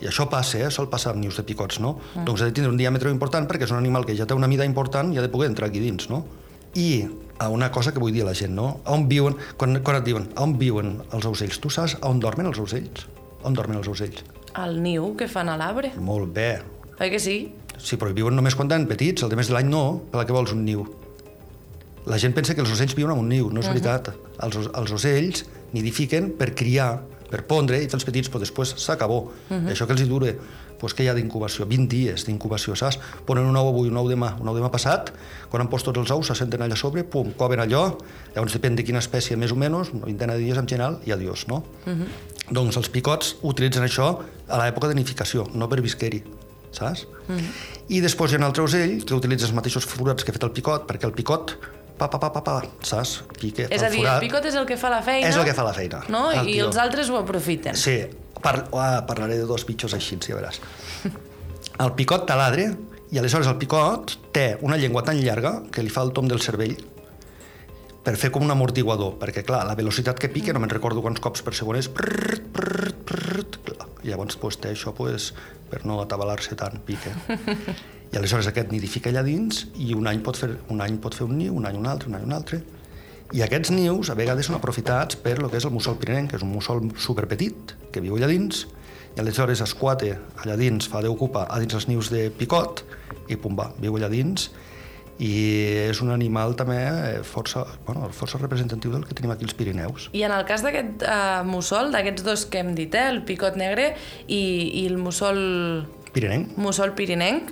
i 0.01 0.05
això 0.07 0.29
passa, 0.29 0.59
eh? 0.59 0.69
sol 0.71 0.89
passar 0.89 1.11
amb 1.13 1.21
nius 1.21 1.37
de 1.37 1.43
picots, 1.43 1.79
no? 1.79 1.97
Mm. 2.15 2.25
Doncs 2.25 2.41
ha 2.41 2.45
de 2.45 2.51
tindre 2.51 2.71
un 2.71 2.77
diàmetre 2.77 3.09
important 3.09 3.47
perquè 3.47 3.63
és 3.63 3.71
un 3.71 3.77
animal 3.77 4.05
que 4.05 4.15
ja 4.15 4.25
té 4.25 4.33
una 4.33 4.47
mida 4.47 4.65
important 4.65 5.13
i 5.13 5.17
ha 5.17 5.21
de 5.21 5.29
poder 5.29 5.49
entrar 5.49 5.69
aquí 5.69 5.79
dins, 5.79 6.09
no? 6.09 6.25
I 6.75 7.07
a 7.39 7.49
una 7.49 7.71
cosa 7.71 7.93
que 7.95 8.01
vull 8.03 8.13
dir 8.13 8.25
a 8.25 8.29
la 8.29 8.35
gent, 8.35 8.53
no? 8.55 8.81
On 8.91 9.07
viuen, 9.09 9.37
quan, 9.57 9.79
quan 9.83 9.97
et 10.01 10.05
diuen, 10.05 10.27
on 10.37 10.57
viuen 10.59 10.97
els 11.15 11.25
ocells? 11.25 11.59
Tu 11.63 11.71
saps 11.73 11.95
on 12.05 12.19
dormen 12.19 12.51
els 12.51 12.59
ocells? 12.59 13.07
On 13.47 13.55
dormen 13.55 13.79
els 13.79 13.87
ocells? 13.87 14.25
El 14.59 14.81
niu 14.83 15.13
que 15.17 15.29
fan 15.31 15.49
a 15.49 15.55
l'arbre. 15.59 15.93
Molt 16.03 16.33
bé. 16.35 16.51
Oi 16.99 17.11
que 17.13 17.19
sí? 17.23 17.37
Sí, 17.79 17.95
però 17.95 18.11
viuen 18.15 18.35
només 18.35 18.57
quan 18.59 18.67
tenen 18.67 18.89
petits, 18.89 19.23
el 19.23 19.31
de 19.31 19.39
més 19.39 19.47
de 19.47 19.55
l'any 19.55 19.69
no. 19.71 19.83
Per 20.11 20.19
la 20.19 20.25
que 20.27 20.35
vols 20.35 20.51
un 20.51 20.65
niu? 20.67 20.83
La 22.09 22.19
gent 22.19 22.35
pensa 22.35 22.55
que 22.55 22.63
els 22.65 22.73
ocells 22.73 22.95
viuen 22.97 23.13
en 23.13 23.23
un 23.23 23.29
niu, 23.31 23.47
no 23.47 23.61
és 23.61 23.67
uh 23.67 23.71
-huh. 23.71 23.79
veritat. 23.79 24.11
Els, 24.43 24.55
els 24.67 24.91
ocells 24.91 25.45
nidifiquen 25.71 26.33
per 26.37 26.53
criar, 26.55 26.99
per 27.29 27.45
pondre 27.45 27.79
i 27.81 27.87
els 27.87 28.03
petits, 28.03 28.29
però 28.29 28.39
després 28.39 28.73
s'acabó. 28.77 29.31
Uh 29.49 29.55
-huh. 29.55 29.71
Això 29.71 29.85
que 29.85 29.93
els 29.93 30.01
hi 30.01 30.09
dura, 30.09 30.33
doncs 30.79 30.95
que 30.95 31.03
hi 31.03 31.09
ha 31.11 31.15
d'incubació? 31.17 31.67
20 31.69 31.87
dies 31.91 32.25
d'incubació, 32.27 32.75
saps? 32.79 32.99
Ponen 33.27 33.47
un 33.49 33.57
ou 33.59 33.69
avui, 33.71 33.89
un 33.91 33.97
ou 33.99 34.09
demà, 34.09 34.33
un 34.39 34.47
ou 34.47 34.55
demà 34.57 34.71
passat, 34.71 35.11
quan 35.51 35.63
han 35.63 35.69
post 35.71 35.85
tots 35.89 35.99
els 35.99 36.11
ous, 36.15 36.27
se 36.27 36.35
senten 36.35 36.63
allà 36.65 36.77
sobre, 36.79 37.03
pum, 37.03 37.33
coven 37.37 37.63
allò, 37.63 37.83
llavors 38.35 38.55
depèn 38.55 38.77
de 38.79 38.85
quina 38.87 39.01
espècie 39.03 39.37
més 39.37 39.51
o 39.51 39.57
menys, 39.59 39.93
una 39.93 40.09
vintena 40.09 40.37
de 40.37 40.45
dies 40.45 40.57
en 40.57 40.67
general, 40.67 40.99
i 41.05 41.11
adiós, 41.15 41.47
no? 41.47 41.63
Uh 41.85 41.93
-huh. 41.93 42.07
Doncs 42.49 42.77
els 42.77 42.89
picots 42.89 43.35
utilitzen 43.41 43.83
això 43.83 44.19
a 44.47 44.57
l'època 44.57 44.87
de 44.87 44.95
nidificació, 44.95 45.47
no 45.53 45.67
per 45.67 45.81
visquer-hi, 45.81 46.23
saps? 46.71 47.07
Uh 47.27 47.35
-huh. 47.35 47.43
I 47.89 48.01
després 48.01 48.31
hi 48.31 48.35
ha 48.35 48.37
un 48.37 48.43
altre 48.45 48.63
ocell 48.63 49.03
que 49.05 49.13
utilitza 49.13 49.45
els 49.45 49.53
mateixos 49.53 49.85
forats 49.85 50.23
que 50.23 50.31
ha 50.31 50.33
fet 50.33 50.43
el 50.43 50.51
picot, 50.51 50.87
perquè 50.87 51.05
el 51.05 51.13
picot, 51.13 51.57
pa, 51.97 52.07
pa, 52.09 52.19
pa, 52.19 52.31
pa, 52.31 52.41
pa 52.41 52.61
saps? 52.81 53.23
Pique, 53.39 53.67
És 53.69 53.83
a 53.83 53.89
dir, 53.89 54.05
el 54.05 54.19
picot 54.19 54.45
és 54.45 54.55
el 54.55 54.65
que 54.65 54.77
fa 54.77 54.89
la 54.89 55.01
feina. 55.01 55.27
És 55.27 55.35
el 55.35 55.43
que 55.43 55.53
fa 55.53 55.63
la 55.63 55.73
feina. 55.73 56.03
No? 56.07 56.31
El 56.31 56.47
I 56.47 56.53
tio. 56.53 56.67
els 56.67 56.77
altres 56.77 57.09
ho 57.09 57.17
aprofiten. 57.17 57.75
Sí, 57.75 58.05
par 58.43 58.67
ah, 58.73 59.05
parlaré 59.07 59.37
de 59.39 59.47
dos 59.49 59.65
bitxos 59.67 59.95
així, 59.97 60.19
ja 60.25 60.37
veràs. 60.37 60.61
El 61.79 61.93
picot 61.95 62.25
taladre, 62.27 62.71
i 63.09 63.17
aleshores 63.17 63.47
el 63.49 63.57
picot 63.57 64.17
té 64.35 64.53
una 64.61 64.77
llengua 64.77 65.03
tan 65.07 65.17
llarga 65.17 65.59
que 65.73 65.81
li 65.81 65.89
fa 65.89 66.03
el 66.05 66.11
tom 66.13 66.27
del 66.29 66.41
cervell 66.43 66.75
per 68.03 68.15
fer 68.17 68.29
com 68.33 68.45
un 68.45 68.53
amortiguador, 68.53 69.17
perquè 69.21 69.43
clar, 69.45 69.63
la 69.67 69.75
velocitat 69.77 70.19
que 70.21 70.29
pica, 70.31 70.53
no 70.55 70.61
me'n 70.63 70.71
recordo 70.71 71.03
quants 71.03 71.21
cops 71.21 71.43
per 71.45 71.53
segon 71.57 71.77
és 71.77 71.89
prrrt, 71.91 72.47
prrrt, 72.55 73.01
prrrt, 73.05 73.59
clar. 73.65 73.87
i 74.03 74.11
llavors 74.11 74.39
pues, 74.39 74.57
té 74.61 74.71
això 74.73 74.93
pues, 74.95 75.33
per 75.69 75.83
no 75.85 75.99
atabalar-se 76.01 76.57
tant, 76.59 76.79
pica. 76.85 77.13
I 78.09 78.17
aleshores 78.17 78.47
aquest 78.49 78.71
nidifica 78.73 79.11
allà 79.11 79.21
dins 79.25 79.67
i 79.77 79.91
un 79.93 80.07
any 80.09 80.23
pot 80.25 80.39
fer 80.39 80.49
un, 80.71 80.79
any 80.81 80.97
pot 81.01 81.17
fer 81.17 81.27
un 81.27 81.35
niu, 81.37 81.53
un 81.59 81.67
any 81.69 81.77
un 81.77 81.85
altre, 81.91 82.09
un 82.09 82.17
any 82.17 82.25
un 82.25 82.33
altre. 82.33 82.61
I 83.29 83.43
aquests 83.45 83.69
nius 83.75 84.09
a 84.09 84.15
vegades 84.17 84.47
són 84.49 84.57
aprofitats 84.57 85.19
per 85.21 85.35
lo 85.37 85.51
que 85.51 85.59
és 85.59 85.65
el 85.67 85.73
mussol 85.75 85.99
pirinenc, 86.01 86.31
que 86.31 86.39
és 86.39 86.45
un 86.45 86.49
mussol 86.49 86.81
superpetit, 86.97 87.75
que 87.93 88.01
viu 88.01 88.17
allà 88.17 88.29
dins, 88.31 88.63
i 89.15 89.21
aleshores 89.21 89.61
es 89.61 89.75
quate 89.77 90.15
allà 90.41 90.55
dins, 90.57 90.87
fa 90.89 91.03
d'ocupa 91.05 91.45
a 91.45 91.59
dins 91.61 91.77
els 91.77 91.85
nius 91.89 92.09
de 92.13 92.29
picot, 92.33 92.81
i 93.29 93.37
pum 93.37 93.57
va, 93.57 93.69
viu 93.77 93.99
allà 93.99 94.09
dins, 94.09 94.47
i 95.19 95.33
és 95.89 95.99
un 96.01 96.13
animal 96.15 96.55
també 96.57 96.79
eh, 96.79 97.21
força, 97.27 97.65
bueno, 97.85 98.07
força 98.15 98.39
representatiu 98.39 98.93
del 98.95 99.03
que 99.05 99.13
tenim 99.13 99.33
aquí 99.35 99.45
als 99.45 99.53
Pirineus. 99.53 100.07
I 100.15 100.23
en 100.25 100.33
el 100.33 100.45
cas 100.47 100.63
d'aquest 100.65 101.03
uh, 101.03 101.43
mussol, 101.45 101.91
d'aquests 101.93 102.25
dos 102.25 102.47
que 102.49 102.63
hem 102.63 102.73
dit, 102.77 102.95
eh, 102.95 103.09
el 103.11 103.21
picot 103.27 103.59
negre 103.59 103.91
i, 104.25 104.41
i 104.81 104.85
el 104.87 104.97
mussol, 104.97 105.37
Pirinenc? 106.15 106.55
mussol 106.57 106.95
pirinenc, 106.97 107.51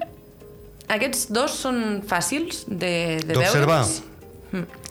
aquests 0.88 1.28
dos 1.36 1.60
són 1.68 2.02
fàcils 2.08 2.64
de, 2.66 3.20
de 3.22 3.36
D'observar. 3.36 3.84
veure'ls? 3.84 4.87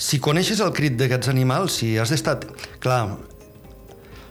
Si 0.00 0.16
coneixes 0.24 0.62
el 0.64 0.72
crit 0.72 0.96
d'aquests 0.96 1.28
animals, 1.28 1.76
si 1.82 1.92
has 2.00 2.08
d'estat... 2.08 2.46
Clar, 2.80 3.02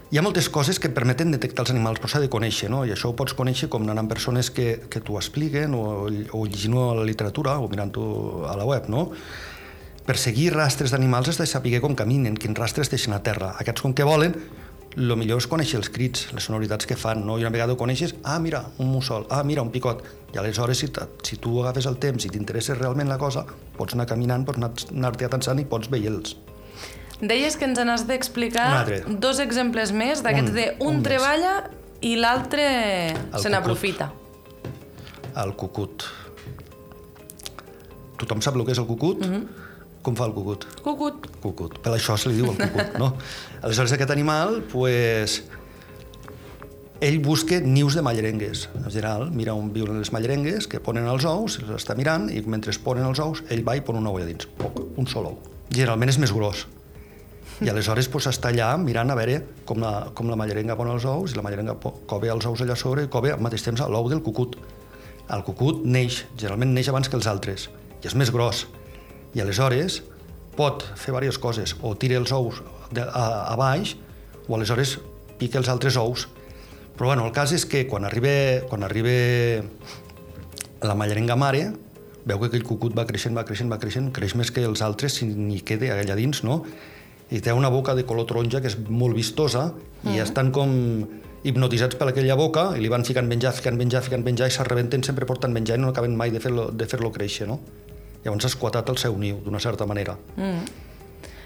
hi 0.09 0.17
ha 0.17 0.23
moltes 0.25 0.47
coses 0.49 0.79
que 0.81 0.89
permeten 0.89 1.29
detectar 1.35 1.61
els 1.61 1.73
animals, 1.75 2.01
però 2.01 2.09
s'ha 2.09 2.23
de 2.23 2.29
conèixer, 2.33 2.71
no? 2.73 2.81
I 2.87 2.95
això 2.95 3.11
ho 3.11 3.15
pots 3.17 3.35
conèixer 3.37 3.69
com 3.69 3.85
anant 3.85 4.01
amb 4.01 4.09
persones 4.09 4.49
que, 4.49 4.79
que 4.89 5.03
t'ho 5.05 5.19
expliquen 5.19 5.75
o, 5.77 5.83
o 6.09 6.41
llegint-ho 6.47 6.87
a 6.87 6.95
la 6.97 7.05
literatura 7.05 7.59
o 7.61 7.69
mirant-ho 7.69 8.07
a 8.49 8.55
la 8.57 8.65
web, 8.65 8.89
no? 8.89 9.11
Per 10.09 10.17
seguir 10.17 10.55
rastres 10.55 10.89
d'animals 10.89 11.29
has 11.29 11.37
de 11.37 11.45
saber 11.45 11.77
com 11.83 11.93
caminen, 11.93 12.33
quins 12.41 12.57
rastres 12.57 12.89
deixen 12.89 13.13
a 13.13 13.21
terra. 13.21 13.53
Aquests 13.61 13.85
com 13.85 13.93
que 13.93 14.07
volen, 14.09 14.33
el 14.99 15.15
millor 15.15 15.39
és 15.39 15.47
conèixer 15.47 15.79
els 15.79 15.89
crits, 15.95 16.27
les 16.35 16.43
sonoritats 16.43 16.87
que 16.87 16.97
fan, 16.99 17.21
no? 17.25 17.37
I 17.39 17.45
una 17.45 17.53
vegada 17.53 17.73
ho 17.73 17.79
coneixes, 17.79 18.13
ah, 18.27 18.37
mira, 18.43 18.65
un 18.83 18.91
mussol, 18.91 19.25
ah, 19.31 19.41
mira, 19.47 19.63
un 19.63 19.71
picot. 19.71 20.03
I 20.33 20.39
aleshores, 20.41 20.81
si, 20.83 20.89
si 21.25 21.39
tu 21.39 21.55
agafes 21.63 21.87
el 21.89 21.97
temps 22.03 22.25
i 22.27 22.31
t'interessa 22.33 22.75
realment 22.75 23.09
la 23.09 23.17
cosa, 23.21 23.45
pots 23.77 23.95
anar 23.95 24.09
caminant, 24.09 24.43
pots 24.45 24.89
anar-te 24.91 25.29
atensant 25.29 25.61
i 25.61 25.65
pots 25.69 25.89
veure-los. 25.93 26.35
Deies 27.19 27.57
que 27.59 27.67
ens 27.67 27.79
n'has 27.83 28.05
d'explicar 28.07 28.67
dos 29.19 29.39
exemples 29.43 29.91
més 29.95 30.23
d'aquests 30.23 30.53
de 30.55 30.67
un, 30.77 30.85
un 30.87 30.99
més. 30.99 31.07
treballa 31.07 31.55
i 32.05 32.15
l'altre 32.19 32.67
se 33.39 33.51
n'aprofita. 33.51 34.11
El 35.39 35.55
cucut. 35.59 36.07
Tothom 38.19 38.43
sap 38.43 38.55
el 38.59 38.67
que 38.67 38.75
és 38.75 38.79
el 38.79 38.87
cucut? 38.87 39.23
Mm 39.23 39.33
-hmm. 39.33 39.68
Com 40.03 40.15
fa 40.15 40.29
el 40.29 40.33
cucut? 40.35 40.65
Cucut. 40.83 41.27
Cucut. 41.43 41.79
Per 41.83 41.93
això 41.95 42.15
se 42.17 42.31
li 42.31 42.39
diu 42.39 42.51
el 42.53 42.59
cucut, 42.59 42.95
no? 43.01 43.13
Aleshores, 43.61 43.93
aquest 43.97 44.13
animal, 44.15 44.61
pues, 44.71 45.41
ell 47.03 47.19
busca 47.23 47.59
nius 47.59 47.95
de 47.95 48.03
mallerengues. 48.03 48.69
En 48.79 48.87
general, 48.87 49.29
mira 49.31 49.53
on 49.55 49.73
viuen 49.75 49.99
les 49.99 50.11
mallerengues, 50.15 50.67
que 50.71 50.81
ponen 50.83 51.07
els 51.11 51.27
ous, 51.27 51.59
els 51.61 51.75
està 51.75 51.95
mirant, 51.99 52.29
i 52.31 52.41
mentre 52.47 52.71
es 52.75 52.79
ponen 52.79 53.07
els 53.07 53.19
ous, 53.23 53.43
ell 53.51 53.63
va 53.67 53.75
i 53.79 53.83
pon 53.83 53.99
un 53.99 54.07
ou 54.07 54.19
allà 54.19 54.27
dins. 54.27 54.47
Poc, 54.59 54.81
un 54.99 55.07
sol 55.07 55.31
ou. 55.33 55.39
Generalment 55.69 56.15
és 56.15 56.19
més 56.23 56.33
gros. 56.35 56.65
I 57.59 57.67
aleshores 57.67 58.07
pues, 58.07 58.27
està 58.31 58.53
allà 58.53 58.71
mirant 58.79 59.11
a 59.11 59.19
veure 59.19 59.41
com 59.67 59.81
la, 59.83 59.93
com 60.15 60.31
la 60.31 60.37
mallerenga 60.39 60.77
pon 60.79 60.93
els 60.93 61.03
ous 61.03 61.33
i 61.33 61.35
la 61.35 61.43
mallerenga 61.43 61.75
cova 62.07 62.31
els 62.31 62.47
ous 62.47 62.63
allà 62.63 62.77
sobre 62.79 63.03
i 63.03 63.11
cova 63.11 63.33
al 63.35 63.43
mateix 63.43 63.67
temps 63.67 63.83
l'ou 63.91 64.07
del 64.07 64.23
cucut. 64.23 64.55
El 65.29 65.43
cucut 65.45 65.83
neix, 65.83 66.23
generalment 66.37 66.71
neix 66.73 66.87
abans 66.89 67.11
que 67.11 67.19
els 67.19 67.27
altres, 67.27 67.67
i 67.99 68.07
és 68.07 68.15
més 68.15 68.31
gros. 68.31 68.63
I 69.35 69.43
aleshores 69.43 70.01
pot 70.57 70.83
fer 70.99 71.13
diverses 71.13 71.39
coses, 71.39 71.75
o 71.81 71.93
tira 71.95 72.17
els 72.19 72.31
ous 72.35 72.61
de, 72.91 73.03
a, 73.03 73.25
a 73.53 73.55
baix, 73.59 73.95
o 74.47 74.55
aleshores 74.57 74.97
pica 75.39 75.59
els 75.61 75.69
altres 75.71 75.97
ous. 75.97 76.27
Però 76.97 77.11
bueno, 77.11 77.25
el 77.25 77.31
cas 77.35 77.53
és 77.55 77.63
que 77.69 77.85
quan 77.87 78.03
arriba, 78.05 78.65
quan 78.67 78.83
arriba 78.83 79.13
la 80.83 80.95
mallerenga 80.99 81.37
mare, 81.39 81.69
veu 82.27 82.39
que 82.41 82.49
aquell 82.49 82.65
cucut 82.67 82.95
va 82.97 83.05
creixent, 83.07 83.37
va 83.37 83.45
creixent, 83.47 83.71
va 83.71 83.79
creixent, 83.79 84.11
creix 84.15 84.35
més 84.35 84.51
que 84.51 84.65
els 84.67 84.83
altres 84.85 85.19
si 85.19 85.29
n'hi 85.29 85.61
queda 85.65 85.93
allà 85.95 86.17
dins, 86.19 86.43
no? 86.43 86.63
I 87.31 87.39
té 87.45 87.53
una 87.53 87.69
boca 87.69 87.93
de 87.95 88.05
color 88.09 88.27
taronja 88.27 88.59
que 88.61 88.71
és 88.71 88.77
molt 88.89 89.15
vistosa 89.15 89.69
mm. 89.69 90.15
i 90.15 90.21
estan 90.23 90.49
com 90.51 90.71
hipnotitzats 91.45 91.95
per 91.95 92.09
aquella 92.09 92.35
boca 92.35 92.71
i 92.75 92.81
li 92.83 92.89
van 92.91 93.05
ficant 93.07 93.29
menjar, 93.29 93.53
ficant 93.55 93.77
menjar, 93.79 94.01
ficant 94.03 94.25
menjar 94.25 94.49
i 94.49 94.55
s'arrebenten 94.55 95.05
sempre 95.07 95.27
portant 95.29 95.53
menjar 95.55 95.77
i 95.77 95.83
no 95.83 95.93
acaben 95.93 96.17
mai 96.19 96.33
de 96.33 96.41
fer-lo 96.43 96.67
de 96.75 96.89
fer 96.89 96.99
créixer, 96.99 97.47
no? 97.47 97.61
Llavors 98.25 98.45
ha 98.45 98.51
esquatat 98.51 98.89
el 98.91 98.99
seu 98.99 99.17
niu, 99.17 99.39
d'una 99.45 99.61
certa 99.63 99.87
manera. 99.89 100.17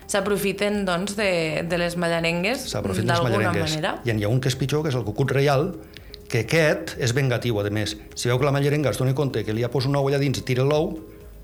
S'aprofiten, 0.09 0.83
doncs, 0.87 1.15
de, 1.17 1.63
de 1.69 1.79
les 1.79 1.95
mallarengues 1.97 2.67
d'alguna 2.73 3.53
manera. 3.53 3.97
I 4.05 4.13
n'hi 4.13 4.25
ha 4.25 4.31
un 4.31 4.41
que 4.41 4.51
és 4.51 4.57
pitjor, 4.59 4.83
que 4.83 4.91
és 4.91 4.97
el 4.99 5.05
cucut 5.07 5.31
reial, 5.35 5.71
que 6.29 6.43
aquest 6.47 6.95
és 6.97 7.13
vengatiu, 7.13 7.59
a 7.61 7.69
més. 7.69 7.95
Si 8.17 8.29
veu 8.29 8.39
que 8.41 8.47
la 8.47 8.53
mallerenga 8.55 8.91
es 8.93 8.99
dona 9.01 9.13
compte 9.17 9.45
que 9.45 9.53
li 9.53 9.63
ha 9.63 9.71
posat 9.73 9.91
un 9.91 9.99
ou 9.99 10.09
allà 10.09 10.19
dins 10.21 10.41
i 10.41 10.45
tira 10.45 10.65
l'ou, 10.65 10.95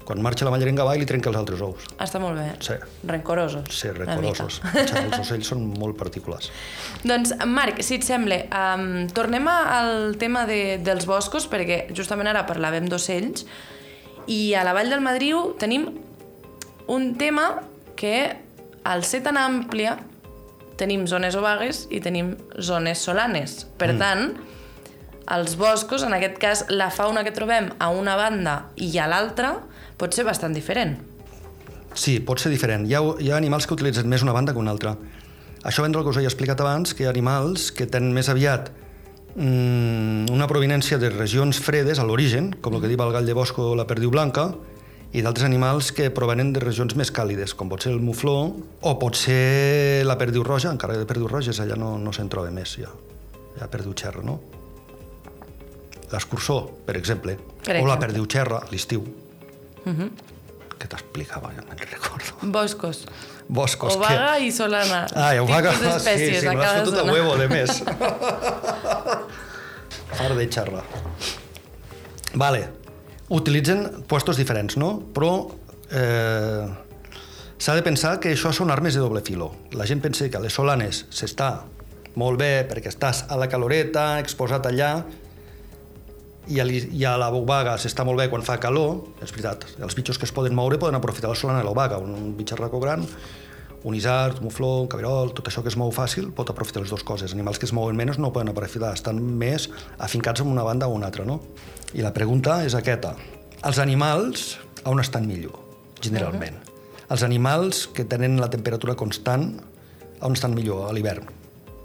quan 0.09 0.23
marxa 0.25 0.47
la 0.47 0.49
mallerenga 0.49 0.81
va 0.87 0.95
i 0.97 1.03
li 1.03 1.05
trenca 1.05 1.29
els 1.29 1.37
altres 1.37 1.61
ous. 1.61 1.83
Està 2.01 2.17
molt 2.17 2.39
bé. 2.39 2.47
Sí. 2.65 2.73
Rencorosos. 3.05 3.67
Recorosos. 3.99 4.55
mica. 4.65 5.03
Els 5.03 5.19
ocells 5.19 5.51
són 5.51 5.67
molt 5.77 5.99
particulars. 5.99 6.49
Doncs, 7.05 7.35
Marc, 7.45 7.83
si 7.85 7.99
et 7.99 8.07
sembla, 8.07 8.39
um, 8.49 9.05
tornem 9.13 9.45
al 9.51 10.15
tema 10.17 10.47
de, 10.49 10.79
dels 10.81 11.05
boscos, 11.05 11.45
perquè 11.51 11.83
justament 11.93 12.31
ara 12.31 12.47
parlàvem 12.49 12.89
d'ocells, 12.89 13.45
i 14.27 14.53
a 14.53 14.63
la 14.67 14.73
Vall 14.75 14.91
del 14.91 15.03
Madriu 15.05 15.53
tenim 15.61 15.87
un 16.89 17.11
tema 17.17 17.61
que, 17.99 18.35
al 18.83 19.03
ser 19.05 19.21
tan 19.25 19.37
àmplia, 19.37 19.97
tenim 20.79 21.05
zones 21.07 21.35
obagues 21.35 21.85
i 21.91 21.99
tenim 22.01 22.33
zones 22.57 23.03
solanes. 23.03 23.65
Per 23.77 23.91
mm. 23.93 23.99
tant, 23.99 24.31
els 25.29 25.55
boscos, 25.59 26.03
en 26.07 26.15
aquest 26.15 26.39
cas, 26.41 26.65
la 26.73 26.89
fauna 26.89 27.23
que 27.27 27.35
trobem 27.35 27.69
a 27.77 27.91
una 27.93 28.15
banda 28.17 28.55
i 28.75 28.89
a 28.97 29.07
l'altra, 29.11 29.53
pot 29.99 30.15
ser 30.15 30.25
bastant 30.25 30.55
diferent. 30.55 30.97
Sí, 31.93 32.19
pot 32.23 32.41
ser 32.41 32.51
diferent. 32.53 32.87
Hi 32.87 32.95
ha, 32.95 33.03
hi 33.19 33.31
ha 33.31 33.37
animals 33.37 33.67
que 33.67 33.75
utilitzen 33.75 34.09
més 34.09 34.23
una 34.25 34.33
banda 34.33 34.55
que 34.55 34.61
una 34.61 34.73
altra. 34.73 34.95
Això 35.67 35.83
ven 35.83 35.91
del 35.93 36.05
que 36.05 36.13
us 36.13 36.19
he 36.21 36.23
explicat 36.25 36.61
abans, 36.63 36.95
que 36.95 37.03
hi 37.03 37.09
ha 37.09 37.13
animals 37.13 37.69
que 37.75 37.89
tenen 37.89 38.13
més 38.15 38.29
aviat 38.31 38.71
una 39.35 40.47
provenència 40.47 40.97
de 40.97 41.09
regions 41.09 41.59
fredes 41.61 41.99
a 41.99 42.03
l'origen, 42.03 42.53
com 42.61 42.75
el 42.75 42.81
que 42.81 42.89
diu 42.91 43.01
el 43.03 43.13
gall 43.13 43.25
de 43.25 43.33
bosc 43.37 43.57
o 43.59 43.75
la 43.77 43.85
perdiu 43.87 44.09
blanca, 44.09 44.49
i 45.11 45.23
d'altres 45.25 45.45
animals 45.47 45.91
que 45.95 46.11
provenen 46.13 46.51
de 46.53 46.61
regions 46.61 46.93
més 46.97 47.09
càlides, 47.09 47.55
com 47.57 47.69
pot 47.69 47.81
ser 47.81 47.93
el 47.95 48.01
mufló 48.01 48.35
o 48.81 48.91
pot 49.01 49.17
ser 49.17 50.05
la 50.05 50.17
perdiu 50.17 50.43
roja, 50.45 50.69
encara 50.69 50.93
que 50.93 51.03
de 51.03 51.09
perdiu 51.09 51.27
roges 51.27 51.59
allà 51.59 51.77
no, 51.79 51.95
no 51.97 52.13
se'n 52.13 52.29
troba 52.29 52.51
més, 52.53 52.75
ja. 52.77 52.91
Ja 53.57 53.67
perdiu 53.71 53.95
xerra, 53.97 54.21
no? 54.23 54.37
L'escurçó, 56.11 56.61
per 56.85 56.95
exemple. 56.97 57.35
Per 57.65 57.73
o 57.73 57.73
la 57.73 57.79
exemple. 57.79 58.05
perdiu 58.05 58.27
xerra, 58.29 58.61
a 58.61 58.69
l'estiu. 58.71 59.01
Uh 59.85 59.93
-huh. 59.93 60.09
Què 60.79 60.87
t'explicava? 60.87 61.51
Ja 61.55 61.63
me'n 61.67 61.77
recordo. 61.77 62.37
Boscos. 62.41 63.05
Boscos. 63.49 63.95
Obaga 63.97 64.35
que... 64.37 64.45
i 64.45 64.51
solana. 64.53 65.07
Ah, 65.17 65.33
Tipus 65.33 65.79
d'espècies 65.81 66.35
sí, 66.37 66.41
sí, 66.43 66.49
me 66.49 66.61
l'has 66.61 66.83
fotut 66.83 66.99
a 67.01 67.05
huevo, 67.09 67.33
de 67.39 67.47
més. 67.49 67.81
Far 70.19 70.35
de 70.37 70.45
xerra. 70.53 70.83
Vale. 72.37 72.67
Utilitzen 73.33 74.05
puestos 74.09 74.37
diferents, 74.37 74.77
no? 74.77 74.91
Però 75.13 75.31
eh, 75.89 76.69
s'ha 77.57 77.75
de 77.77 77.83
pensar 77.85 78.15
que 78.21 78.35
això 78.37 78.53
són 78.53 78.69
armes 78.73 78.93
de 78.97 79.01
doble 79.01 79.25
filo. 79.25 79.51
La 79.73 79.89
gent 79.89 80.01
pensa 80.05 80.29
que 80.29 80.37
a 80.37 80.43
les 80.45 80.53
solanes 80.53 81.07
s'està 81.09 81.49
molt 82.21 82.37
bé 82.41 82.67
perquè 82.69 82.93
estàs 82.93 83.25
a 83.29 83.37
la 83.39 83.49
caloreta, 83.49 84.19
exposat 84.21 84.69
allà, 84.69 84.91
i 86.49 86.59
a, 86.59 86.65
i 86.65 87.03
a 87.05 87.15
la 87.21 87.29
bobaga 87.33 87.75
s'està 87.77 88.03
molt 88.07 88.19
bé 88.19 88.29
quan 88.31 88.43
fa 88.45 88.57
calor, 88.61 89.03
és 89.21 89.31
veritat, 89.35 89.67
els 89.77 89.95
bitxos 89.97 90.17
que 90.17 90.25
es 90.25 90.33
poden 90.33 90.55
moure 90.57 90.79
poden 90.81 90.97
aprofitar 90.97 91.29
la 91.29 91.37
solana 91.37 91.61
de 91.61 91.67
la 91.67 91.73
bobaga, 91.75 91.99
un, 92.01 92.15
un 92.17 92.33
bitxarraco 92.37 92.81
gran, 92.81 93.05
un 93.83 93.95
isard, 93.95 94.39
un 94.39 94.49
mufló, 94.49 94.81
un 94.83 94.89
cabirol, 94.91 95.31
tot 95.35 95.47
això 95.47 95.63
que 95.63 95.71
es 95.71 95.77
mou 95.79 95.91
fàcil 95.95 96.31
pot 96.35 96.49
aprofitar 96.51 96.83
les 96.83 96.91
dues 96.91 97.03
coses. 97.07 97.33
Animals 97.35 97.59
que 97.61 97.67
es 97.69 97.73
mouen 97.75 97.95
menys 97.95 98.19
no 98.19 98.33
poden 98.35 98.51
aprofitar, 98.51 98.91
estan 98.97 99.21
més 99.39 99.69
afincats 99.97 100.43
en 100.43 100.51
una 100.51 100.65
banda 100.67 100.89
o 100.89 100.97
una 100.97 101.07
altra, 101.07 101.25
no? 101.25 101.39
I 101.93 102.03
la 102.03 102.11
pregunta 102.15 102.59
és 102.67 102.75
aquesta. 102.75 103.15
Els 103.63 103.79
animals, 103.79 104.57
on 104.89 104.99
estan 104.99 105.27
millor, 105.27 105.55
generalment? 106.01 106.57
Uh 106.57 106.63
-huh. 106.65 107.05
Els 107.09 107.23
animals 107.23 107.87
que 107.87 108.03
tenen 108.05 108.39
la 108.39 108.49
temperatura 108.49 108.95
constant, 108.95 109.61
on 110.21 110.33
estan 110.33 110.53
millor, 110.53 110.89
a 110.89 110.93
l'hivern? 110.93 111.23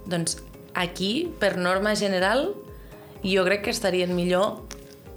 Doncs 0.06 0.38
aquí, 0.74 1.32
per 1.38 1.56
norma 1.56 1.94
general, 1.96 2.54
jo 3.24 3.44
crec 3.46 3.62
que 3.64 3.70
estarien 3.72 4.14
millor 4.14 4.60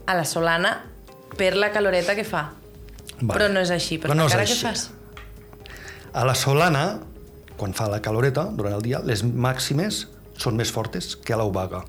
a 0.08 0.16
la 0.16 0.26
solana 0.26 0.86
per 1.38 1.56
la 1.56 1.72
caloreta 1.72 2.16
que 2.16 2.24
fa. 2.24 2.52
Vale. 3.20 3.34
Però 3.34 3.50
no 3.52 3.60
és 3.64 3.72
així, 3.74 3.98
per 3.98 4.12
Però 4.12 4.16
no 4.18 4.26
la 4.26 4.30
és 4.30 4.36
cara 4.36 4.46
així. 4.46 4.62
que 4.62 4.68
fas. 4.68 4.90
A 6.14 6.24
la 6.26 6.36
solana, 6.36 7.00
quan 7.58 7.74
fa 7.74 7.88
la 7.90 8.00
caloreta, 8.02 8.48
durant 8.54 8.74
el 8.78 8.82
dia, 8.86 9.02
les 9.06 9.24
màximes 9.24 10.06
són 10.38 10.56
més 10.58 10.72
fortes 10.72 11.16
que 11.18 11.34
a 11.34 11.38
l'obaga. 11.38 11.84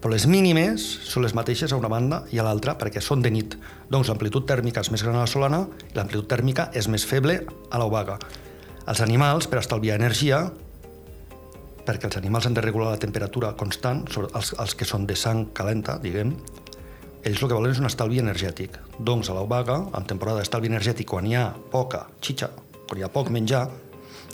Però 0.00 0.12
les 0.12 0.26
mínimes 0.28 0.82
són 1.08 1.24
les 1.24 1.32
mateixes 1.34 1.72
a 1.72 1.76
una 1.80 1.88
banda 1.88 2.24
i 2.30 2.38
a 2.38 2.44
l'altra 2.44 2.74
perquè 2.78 3.00
són 3.00 3.22
de 3.24 3.30
nit. 3.32 3.54
Doncs 3.90 4.10
l'amplitud 4.10 4.44
tèrmica 4.46 4.82
és 4.84 4.90
més 4.92 5.02
gran 5.02 5.16
a 5.16 5.22
la 5.24 5.30
solana 5.30 5.62
i 5.90 5.94
l'amplitud 5.96 6.28
tèrmica 6.28 6.68
és 6.76 6.88
més 6.92 7.06
feble 7.08 7.38
a 7.70 7.80
l'obaga. 7.80 8.18
Els 8.86 9.00
animals, 9.00 9.46
per 9.48 9.62
estalviar 9.62 9.96
energia, 9.96 10.50
perquè 11.84 12.08
els 12.08 12.18
animals 12.18 12.48
han 12.48 12.56
de 12.56 12.64
regular 12.64 12.92
la 12.94 13.00
temperatura 13.00 13.52
constant, 13.60 14.04
els, 14.08 14.54
els 14.58 14.74
que 14.74 14.88
són 14.88 15.06
de 15.06 15.16
sang 15.16 15.46
calenta, 15.56 15.98
diguem, 16.00 16.32
ells 17.24 17.40
el 17.40 17.48
que 17.48 17.56
volen 17.56 17.72
és 17.72 17.80
un 17.80 17.88
estalvi 17.88 18.20
energètic. 18.20 18.76
Doncs 19.00 19.30
a 19.30 19.36
l'obaga, 19.36 19.78
en 19.96 20.08
temporada 20.08 20.42
d'estalvi 20.42 20.68
energètic, 20.68 21.08
quan 21.08 21.28
hi 21.28 21.36
ha 21.38 21.46
poca 21.72 22.04
xitxa, 22.24 22.50
quan 22.84 23.00
hi 23.00 23.06
ha 23.06 23.12
poc 23.12 23.30
menjar, 23.32 23.64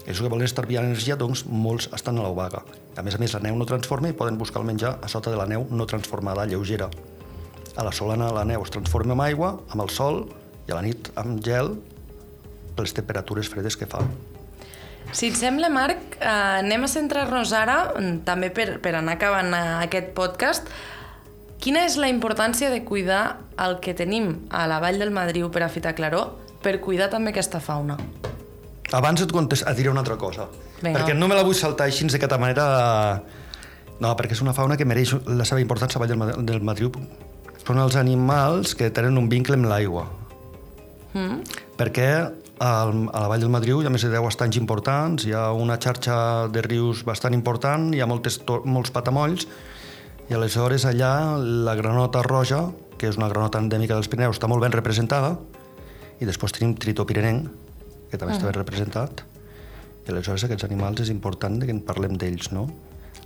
ells 0.06 0.18
el 0.18 0.26
que 0.26 0.32
volen 0.32 0.48
estalviar 0.48 0.82
energia, 0.86 1.16
doncs 1.18 1.44
molts 1.46 1.90
estan 1.94 2.18
a 2.18 2.24
l'obaga. 2.24 2.64
A 2.98 3.04
més 3.06 3.14
a 3.14 3.20
més, 3.22 3.34
la 3.36 3.42
neu 3.44 3.58
no 3.58 3.68
transforma 3.68 4.10
i 4.10 4.16
poden 4.16 4.40
buscar 4.40 4.62
el 4.62 4.66
menjar 4.70 4.96
a 4.98 5.10
sota 5.12 5.30
de 5.30 5.38
la 5.38 5.46
neu 5.46 5.68
no 5.70 5.86
transformada, 5.86 6.48
lleugera. 6.50 6.90
A 7.76 7.86
la 7.86 7.92
solana 7.94 8.32
la 8.34 8.42
neu 8.48 8.64
es 8.66 8.74
transforma 8.74 9.14
en 9.14 9.22
aigua, 9.28 9.52
amb 9.70 9.86
el 9.86 9.94
sol 9.94 10.24
i 10.66 10.72
a 10.72 10.80
la 10.80 10.82
nit 10.86 11.12
amb 11.20 11.38
gel 11.46 11.76
per 12.74 12.86
les 12.88 12.96
temperatures 12.96 13.52
fredes 13.52 13.78
que 13.78 13.86
fa. 13.90 14.02
Si 15.12 15.26
et 15.28 15.36
sembla, 15.36 15.68
Marc, 15.72 16.16
eh, 16.20 16.28
anem 16.60 16.84
a 16.84 16.88
centrar-nos 16.88 17.52
ara, 17.56 17.92
mm, 17.98 18.22
també 18.24 18.50
per, 18.54 18.78
per 18.80 18.94
anar 18.94 19.16
acabant 19.18 19.52
eh, 19.54 19.62
aquest 19.86 20.12
podcast, 20.14 20.68
quina 21.60 21.82
és 21.84 21.96
la 22.00 22.08
importància 22.08 22.70
de 22.70 22.84
cuidar 22.84 23.38
el 23.58 23.80
que 23.84 23.92
tenim 23.94 24.46
a 24.50 24.66
la 24.70 24.78
Vall 24.80 24.98
del 25.02 25.10
Madriu 25.10 25.50
per 25.50 25.64
a 25.66 25.68
Fita 25.68 25.92
Claró 25.98 26.36
per 26.62 26.78
cuidar 26.80 27.10
també 27.10 27.32
aquesta 27.34 27.60
fauna? 27.60 27.96
Abans 28.92 29.22
et, 29.22 29.30
contest, 29.32 29.66
et 29.68 29.76
diré 29.78 29.90
una 29.90 30.00
altra 30.02 30.16
cosa, 30.18 30.48
Vinga. 30.80 30.98
perquè 30.98 31.14
no 31.14 31.28
me 31.28 31.34
la 31.38 31.44
vull 31.46 31.54
saltar 31.54 31.86
així 31.90 32.06
d'aquesta 32.06 32.38
manera... 32.38 33.22
No, 34.00 34.14
perquè 34.16 34.32
és 34.32 34.40
una 34.40 34.54
fauna 34.56 34.78
que 34.80 34.86
mereix 34.88 35.12
la 35.28 35.44
seva 35.44 35.60
importància 35.60 36.00
a 36.00 36.06
la 36.06 36.14
Vall 36.16 36.46
del 36.48 36.62
Madriu. 36.64 36.88
Són 37.66 37.78
els 37.78 37.94
animals 38.00 38.72
que 38.74 38.88
tenen 38.90 39.18
un 39.20 39.28
vincle 39.28 39.58
amb 39.58 39.66
l'aigua, 39.68 40.06
Mm? 41.10 41.40
perquè 41.74 42.30
al, 42.60 43.08
a 43.12 43.22
la 43.24 43.28
Vall 43.32 43.40
del 43.40 43.50
Madriu 43.52 43.80
hi 43.80 43.88
ha 43.88 43.92
més 43.92 44.04
de 44.04 44.12
10 44.12 44.26
estanys 44.28 44.58
importants, 44.60 45.24
hi 45.24 45.32
ha 45.32 45.48
una 45.56 45.78
xarxa 45.80 46.48
de 46.52 46.62
rius 46.66 47.02
bastant 47.08 47.34
important, 47.34 47.88
hi 47.96 48.02
ha 48.04 48.08
moltes, 48.10 48.36
to, 48.44 48.60
molts 48.68 48.92
patamolls, 48.92 49.46
i 50.28 50.36
aleshores 50.36 50.84
allà 50.86 51.38
la 51.40 51.74
granota 51.78 52.22
roja, 52.26 52.66
que 53.00 53.08
és 53.08 53.16
una 53.16 53.30
granota 53.32 53.58
endèmica 53.58 53.96
dels 53.96 54.10
Pirineus, 54.12 54.36
està 54.36 54.50
molt 54.50 54.62
ben 54.62 54.76
representada, 54.76 55.32
i 56.20 56.28
després 56.28 56.52
tenim 56.52 56.76
tritó 56.76 57.06
pirinenc, 57.08 57.48
que 58.10 58.20
també 58.20 58.36
està 58.36 58.50
ben 58.50 58.58
representat, 58.58 59.24
i 60.04 60.12
aleshores 60.12 60.44
aquests 60.44 60.68
animals 60.68 61.00
és 61.06 61.14
important 61.14 61.56
que 61.64 61.72
en 61.72 61.80
parlem 61.86 62.20
d'ells, 62.20 62.52
no? 62.52 62.68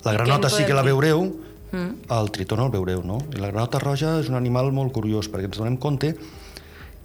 La 0.07 0.15
granota 0.15 0.47
sí 0.53 0.63
que 0.65 0.79
la 0.79 0.87
veureu, 0.87 1.27
Mm. 1.75 2.07
el 2.15 2.31
tritó 2.31 2.55
no 2.55 2.69
el 2.69 2.71
veureu, 2.71 3.01
no? 3.03 3.17
I 3.35 3.41
la 3.43 3.49
granota 3.51 3.81
roja 3.83 4.21
és 4.21 4.29
un 4.31 4.37
animal 4.39 4.71
molt 4.71 4.93
curiós, 4.95 5.27
perquè 5.27 5.49
ens 5.49 5.59
donem 5.59 5.75
compte 5.77 6.13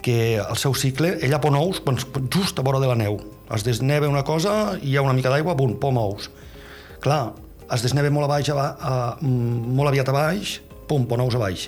que 0.01 0.37
el 0.37 0.57
seu 0.57 0.75
cicle, 0.75 1.17
ella 1.25 1.41
pon 1.43 1.57
ous 1.59 1.81
quan, 1.83 1.99
just 2.31 2.59
a 2.59 2.65
vora 2.65 2.79
de 2.79 2.87
la 2.87 2.97
neu. 2.99 3.19
Es 3.53 3.65
desneva 3.65 4.09
una 4.09 4.23
cosa 4.23 4.77
i 4.79 4.93
hi 4.93 4.97
ha 4.97 5.03
una 5.03 5.15
mica 5.17 5.31
d'aigua, 5.31 5.57
bum, 5.57 5.75
pom 5.81 5.97
ous. 5.99 6.29
Clar, 7.03 7.33
es 7.73 7.83
desneva 7.85 8.11
molt 8.13 8.29
a 8.29 8.31
baix, 8.31 8.49
a, 8.53 8.55
a, 8.55 8.95
mm, 9.21 9.75
molt 9.75 9.91
aviat 9.91 10.09
a 10.09 10.15
baix, 10.15 10.59
pum, 10.87 11.05
pon 11.09 11.25
ous 11.25 11.35
a 11.35 11.41
baix. 11.41 11.67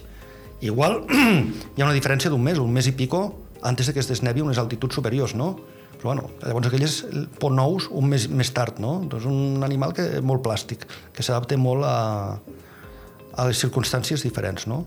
Igual 0.62 1.02
hi 1.76 1.82
ha 1.82 1.88
una 1.88 1.98
diferència 1.98 2.32
d'un 2.32 2.41
mes, 2.44 2.62
un 2.62 2.72
mes 2.74 2.88
i 2.88 2.96
pico, 2.98 3.24
antes 3.62 3.88
de 3.88 3.94
que 3.94 4.02
es 4.02 4.10
desnevi 4.10 4.41
unes 4.41 4.58
altituds 4.62 4.98
superiors, 4.98 5.36
no? 5.38 5.56
Però 6.02 6.15
bueno, 6.15 6.32
llavors 6.41 6.72
aquelles 6.72 6.96
pon 7.38 7.60
ous 7.62 7.86
un 7.94 8.08
mes 8.10 8.26
més 8.30 8.50
tard, 8.56 8.80
no? 8.82 8.96
Doncs 9.06 9.28
un 9.30 9.62
animal 9.65 9.94
que 9.94 10.08
és 10.17 10.26
molt 10.26 10.41
plàstic, 10.46 10.88
que 11.13 11.26
s'adapta 11.26 11.58
molt 11.62 11.86
a, 11.86 12.39
a 13.38 13.46
les 13.50 13.62
circumstàncies 13.62 14.26
diferents, 14.26 14.65
no? 14.65 14.82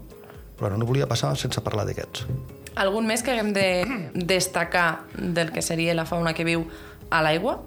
Però 0.58 0.66
bueno, 0.66 0.82
no 0.82 0.90
volia 0.90 1.06
passar 1.10 1.36
sense 1.38 1.62
parlar 1.62 1.86
d'aquests. 1.86 2.26
Algun 2.74 3.06
més 3.06 3.22
que 3.22 3.30
haguem 3.34 3.52
de 3.54 3.68
destacar 4.14 5.04
del 5.14 5.52
que 5.54 5.62
seria 5.62 5.94
la 5.94 6.06
fauna 6.08 6.34
que 6.34 6.46
viu 6.46 6.66
a 7.10 7.22
l'aigua? 7.22 7.60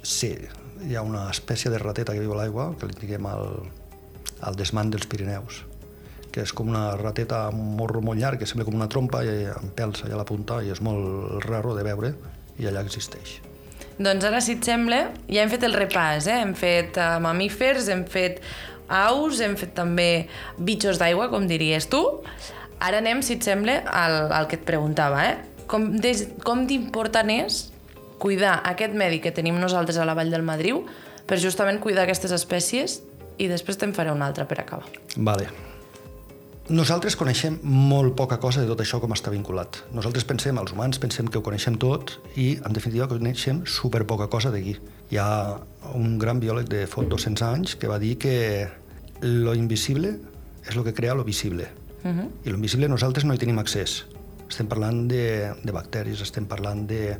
Sí, 0.00 0.32
hi 0.88 0.96
ha 0.96 1.02
una 1.04 1.28
espècie 1.32 1.70
de 1.72 1.78
rateta 1.82 2.14
que 2.16 2.24
viu 2.24 2.32
a 2.32 2.40
l'aigua, 2.40 2.70
que 2.80 2.88
li 2.88 2.96
diguem 3.02 3.28
el, 3.28 3.48
el 4.48 4.56
desmant 4.56 4.92
dels 4.92 5.06
Pirineus, 5.10 5.62
que 6.32 6.42
és 6.44 6.52
com 6.56 6.72
una 6.72 6.94
rateta 6.96 7.44
amb 7.50 7.60
un 7.60 7.74
morro 7.78 8.00
molt 8.04 8.20
llarg, 8.20 8.40
que 8.40 8.48
sembla 8.48 8.66
com 8.68 8.76
una 8.80 8.88
trompa 8.88 9.22
i 9.24 9.44
amb 9.52 9.74
pèls 9.76 10.06
allà 10.06 10.16
a 10.16 10.22
la 10.22 10.28
punta, 10.28 10.62
i 10.64 10.72
és 10.72 10.80
molt 10.84 11.44
raro 11.44 11.76
de 11.76 11.84
veure, 11.86 12.14
i 12.58 12.68
allà 12.70 12.84
existeix. 12.84 13.38
Doncs 13.94 14.24
ara, 14.26 14.40
si 14.42 14.56
et 14.56 14.66
sembla, 14.66 15.04
ja 15.28 15.44
hem 15.44 15.52
fet 15.52 15.68
el 15.68 15.76
repàs, 15.76 16.26
eh? 16.26 16.40
Hem 16.42 16.56
fet 16.58 16.96
uh, 16.98 17.20
mamífers, 17.22 17.86
hem 17.92 18.02
fet 18.10 18.40
aus, 18.90 19.38
hem 19.44 19.54
fet 19.56 19.76
també 19.76 20.26
bitxos 20.58 20.98
d'aigua, 21.00 21.28
com 21.32 21.46
diries 21.48 21.86
tu. 21.92 22.02
Ara 22.84 23.00
anem, 23.00 23.22
si 23.24 23.38
et 23.38 23.46
sembla, 23.46 23.78
al, 23.88 24.28
al 24.34 24.48
que 24.50 24.58
et 24.60 24.64
preguntava, 24.68 25.24
eh? 25.24 25.64
Com, 25.70 25.94
des, 26.04 26.26
com 26.44 26.66
d'important 26.68 27.30
és 27.32 27.62
cuidar 28.20 28.58
aquest 28.68 28.92
medi 28.96 29.22
que 29.24 29.32
tenim 29.32 29.56
nosaltres 29.60 29.96
a 29.96 30.04
la 30.04 30.14
Vall 30.16 30.32
del 30.32 30.44
Madriu 30.44 30.82
per 31.24 31.40
justament 31.40 31.80
cuidar 31.80 32.04
aquestes 32.04 32.34
espècies 32.36 32.98
i 33.40 33.48
després 33.50 33.80
te'n 33.80 33.94
faré 33.96 34.12
una 34.12 34.28
altra 34.28 34.44
per 34.48 34.60
acabar. 34.60 34.90
Vale. 35.16 35.48
Nosaltres 36.64 37.12
coneixem 37.20 37.58
molt 37.64 38.14
poca 38.16 38.38
cosa 38.40 38.62
de 38.62 38.68
tot 38.70 38.80
això 38.80 38.96
com 39.00 39.12
està 39.12 39.32
vinculat. 39.32 39.82
Nosaltres 39.92 40.24
pensem, 40.24 40.56
els 40.56 40.72
humans, 40.72 41.00
pensem 41.00 41.28
que 41.28 41.36
ho 41.36 41.44
coneixem 41.44 41.76
tot 41.80 42.14
i, 42.40 42.54
en 42.56 42.72
definitiva, 42.72 43.08
coneixem 43.10 43.60
super 43.68 44.06
poca 44.08 44.30
cosa 44.32 44.52
d'aquí. 44.52 44.78
Hi 45.12 45.20
ha 45.20 45.28
un 45.92 46.16
gran 46.20 46.40
biòleg 46.40 46.70
de 46.72 46.86
fot 46.88 47.10
200 47.12 47.44
anys 47.50 47.76
que 47.76 47.90
va 47.92 48.00
dir 48.00 48.14
que 48.16 48.36
lo 49.20 49.52
invisible 49.56 50.14
és 50.64 50.72
el 50.76 50.84
que 50.88 50.96
crea 50.96 51.16
lo 51.16 51.24
visible. 51.28 51.68
Uh 52.04 52.10
-huh. 52.10 52.28
I 52.44 52.50
lo 52.50 52.56
invisible 52.56 52.88
nosaltres 52.88 53.24
no 53.24 53.34
hi 53.34 53.38
tenim 53.38 53.58
accés. 53.58 54.04
Estem 54.48 54.66
parlant 54.66 55.08
de, 55.08 55.54
de 55.64 55.72
bacteris, 55.72 56.20
estem 56.20 56.46
parlant 56.46 56.86
de 56.86 57.18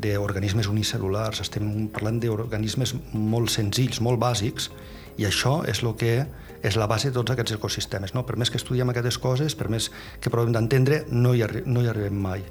d'organismes 0.00 0.66
unicel·lulars, 0.66 1.40
estem 1.40 1.88
parlant 1.92 2.20
d'organismes 2.20 2.94
molt 3.12 3.50
senzills, 3.50 4.00
molt 4.00 4.18
bàsics, 4.18 4.70
i 5.18 5.26
això 5.26 5.62
és 5.68 5.82
el 5.82 5.94
que 5.96 6.26
és 6.62 6.76
la 6.76 6.86
base 6.86 7.10
de 7.10 7.14
tots 7.14 7.30
aquests 7.30 7.52
ecosistemes. 7.52 8.14
No? 8.14 8.24
Per 8.24 8.38
més 8.40 8.50
que 8.50 8.56
estudiem 8.56 8.88
aquestes 8.88 9.18
coses, 9.18 9.54
per 9.54 9.68
més 9.68 9.90
que 10.20 10.30
provem 10.30 10.52
d'entendre, 10.52 11.04
no, 11.10 11.34
hi 11.34 11.44
no 11.66 11.82
hi 11.82 11.88
arribem 11.88 12.14
mai. 12.14 12.42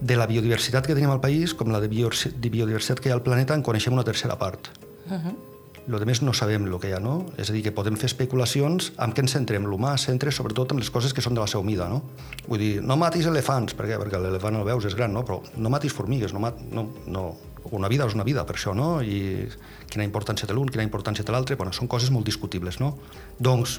De 0.00 0.16
la 0.16 0.26
biodiversitat 0.26 0.86
que 0.86 0.94
tenim 0.94 1.10
al 1.10 1.20
país, 1.20 1.54
com 1.54 1.70
la 1.70 1.80
de 1.80 1.88
biodiversitat 1.88 3.00
que 3.00 3.08
hi 3.08 3.12
ha 3.12 3.14
al 3.14 3.22
planeta, 3.22 3.54
en 3.54 3.62
coneixem 3.62 3.94
una 3.94 4.04
tercera 4.04 4.36
part. 4.36 4.68
Uh 5.06 5.12
-huh. 5.12 5.53
Lo 5.86 5.98
de 6.00 6.06
més 6.08 6.22
no 6.24 6.32
sabem 6.32 6.64
el 6.64 6.76
que 6.80 6.88
hi 6.88 6.94
ha, 6.96 7.00
no? 7.02 7.26
És 7.36 7.50
a 7.50 7.54
dir, 7.54 7.60
que 7.66 7.72
podem 7.76 7.96
fer 8.00 8.08
especulacions 8.08 8.92
amb 9.04 9.12
què 9.16 9.20
ens 9.24 9.34
centrem. 9.36 9.66
L'humà 9.68 9.92
es 9.98 10.06
centra 10.08 10.32
sobretot 10.32 10.72
en 10.72 10.80
les 10.80 10.88
coses 10.90 11.12
que 11.12 11.24
són 11.24 11.36
de 11.36 11.42
la 11.42 11.48
seva 11.50 11.64
mida, 11.66 11.88
no? 11.92 12.00
Vull 12.46 12.62
dir, 12.62 12.70
no 12.80 12.96
matis 13.00 13.28
elefants, 13.28 13.76
per 13.76 13.90
què? 13.90 13.98
Perquè 14.00 14.20
l'elefant 14.20 14.56
el 14.56 14.64
veus, 14.64 14.86
és 14.88 14.96
gran, 14.96 15.12
no? 15.12 15.24
Però 15.28 15.42
no 15.60 15.72
matis 15.72 15.92
formigues, 15.92 16.32
no, 16.32 16.40
mat... 16.44 16.62
no, 16.72 16.88
no. 17.06 17.26
Una 17.72 17.88
vida 17.88 18.04
és 18.04 18.16
una 18.16 18.24
vida, 18.24 18.42
per 18.44 18.56
això, 18.56 18.72
no? 18.76 18.98
I 19.00 19.44
quina 19.92 20.04
importància 20.04 20.48
té 20.48 20.56
l'un, 20.56 20.72
quina 20.72 20.84
importància 20.84 21.24
té 21.24 21.32
l'altre, 21.32 21.56
bueno, 21.60 21.72
són 21.72 21.88
coses 21.88 22.12
molt 22.12 22.28
discutibles, 22.28 22.80
no? 22.80 22.94
Doncs 23.40 23.78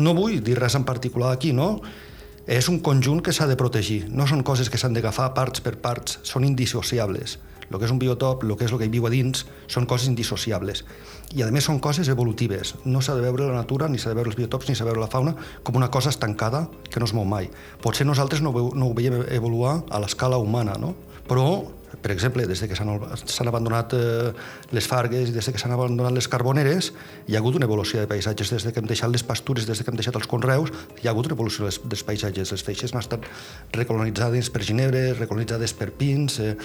no 0.00 0.16
vull 0.16 0.40
dir 0.44 0.56
res 0.58 0.76
en 0.76 0.84
particular 0.84 1.32
aquí, 1.32 1.52
no? 1.56 1.78
És 2.44 2.68
un 2.68 2.80
conjunt 2.84 3.22
que 3.24 3.32
s'ha 3.32 3.46
de 3.48 3.56
protegir, 3.56 4.04
no 4.12 4.26
són 4.28 4.42
coses 4.44 4.68
que 4.68 4.80
s'han 4.80 4.96
d'agafar 4.96 5.30
parts 5.36 5.64
per 5.64 5.78
parts, 5.80 6.18
són 6.28 6.44
indissociables. 6.44 7.38
El 7.74 7.82
que 7.82 7.88
és 7.88 7.94
un 7.94 8.00
biotop, 8.00 8.44
el 8.46 8.54
que 8.56 8.68
és 8.68 8.72
el 8.72 8.80
que 8.80 8.88
hi 8.88 8.92
viu 8.92 9.08
a 9.08 9.12
dins, 9.12 9.44
són 9.70 9.88
coses 9.90 10.08
indissociables. 10.10 10.84
I 11.34 11.42
a 11.42 11.50
més 11.54 11.66
són 11.66 11.80
coses 11.82 12.08
evolutives. 12.12 12.76
No 12.86 13.02
s'ha 13.02 13.16
de 13.18 13.24
veure 13.24 13.50
la 13.50 13.60
natura, 13.60 13.88
ni 13.90 13.98
s'ha 13.98 14.12
de 14.12 14.18
veure 14.20 14.30
els 14.30 14.38
biotops, 14.38 14.68
ni 14.68 14.78
s'ha 14.78 14.86
de 14.86 14.92
veure 14.92 15.02
la 15.02 15.10
fauna 15.10 15.34
com 15.62 15.76
una 15.76 15.90
cosa 15.90 16.14
estancada 16.14 16.68
que 16.90 17.02
no 17.02 17.10
es 17.10 17.14
mou 17.16 17.26
mai. 17.26 17.50
Potser 17.82 18.06
nosaltres 18.06 18.44
no, 18.44 18.54
veu, 18.54 18.70
no 18.78 18.90
ho 18.90 18.96
veiem 18.96 19.24
evoluar 19.34 19.80
a 19.90 20.00
l'escala 20.02 20.38
humana, 20.38 20.78
no? 20.80 20.94
Però 21.24 21.48
per 22.00 22.12
exemple, 22.12 22.46
des 22.46 22.60
de 22.60 22.68
que 22.68 22.76
s'han 22.76 23.48
abandonat 23.48 23.94
eh, 23.96 24.32
les 24.76 24.86
fargues 24.86 25.30
des 25.32 25.46
de 25.46 25.52
que 25.52 25.60
s'han 25.60 25.72
abandonat 25.72 26.12
les 26.12 26.28
carboneres, 26.28 26.90
hi 27.26 27.36
ha 27.36 27.40
hagut 27.40 27.56
una 27.56 27.68
evolució 27.68 28.00
de 28.00 28.10
paisatges. 28.10 28.50
Des 28.52 28.66
de 28.66 28.72
que 28.72 28.82
hem 28.82 28.90
deixat 28.90 29.12
les 29.12 29.24
pastures, 29.24 29.64
des 29.64 29.78
de 29.78 29.84
que 29.84 29.92
hem 29.92 29.96
deixat 29.96 30.18
els 30.20 30.28
conreus, 30.30 30.72
hi 31.00 31.08
ha 31.08 31.14
hagut 31.14 31.30
una 31.30 31.38
evolució 31.38 31.70
dels 31.70 32.04
paisatges. 32.04 32.52
Les 32.52 32.66
feixes 32.66 32.92
han 32.94 33.00
estat 33.00 33.24
recolonitzades 33.72 34.50
per 34.50 34.64
ginebres, 34.66 35.16
recolonitzades 35.18 35.72
per 35.78 35.92
pins, 35.96 36.40
eh, 36.40 36.56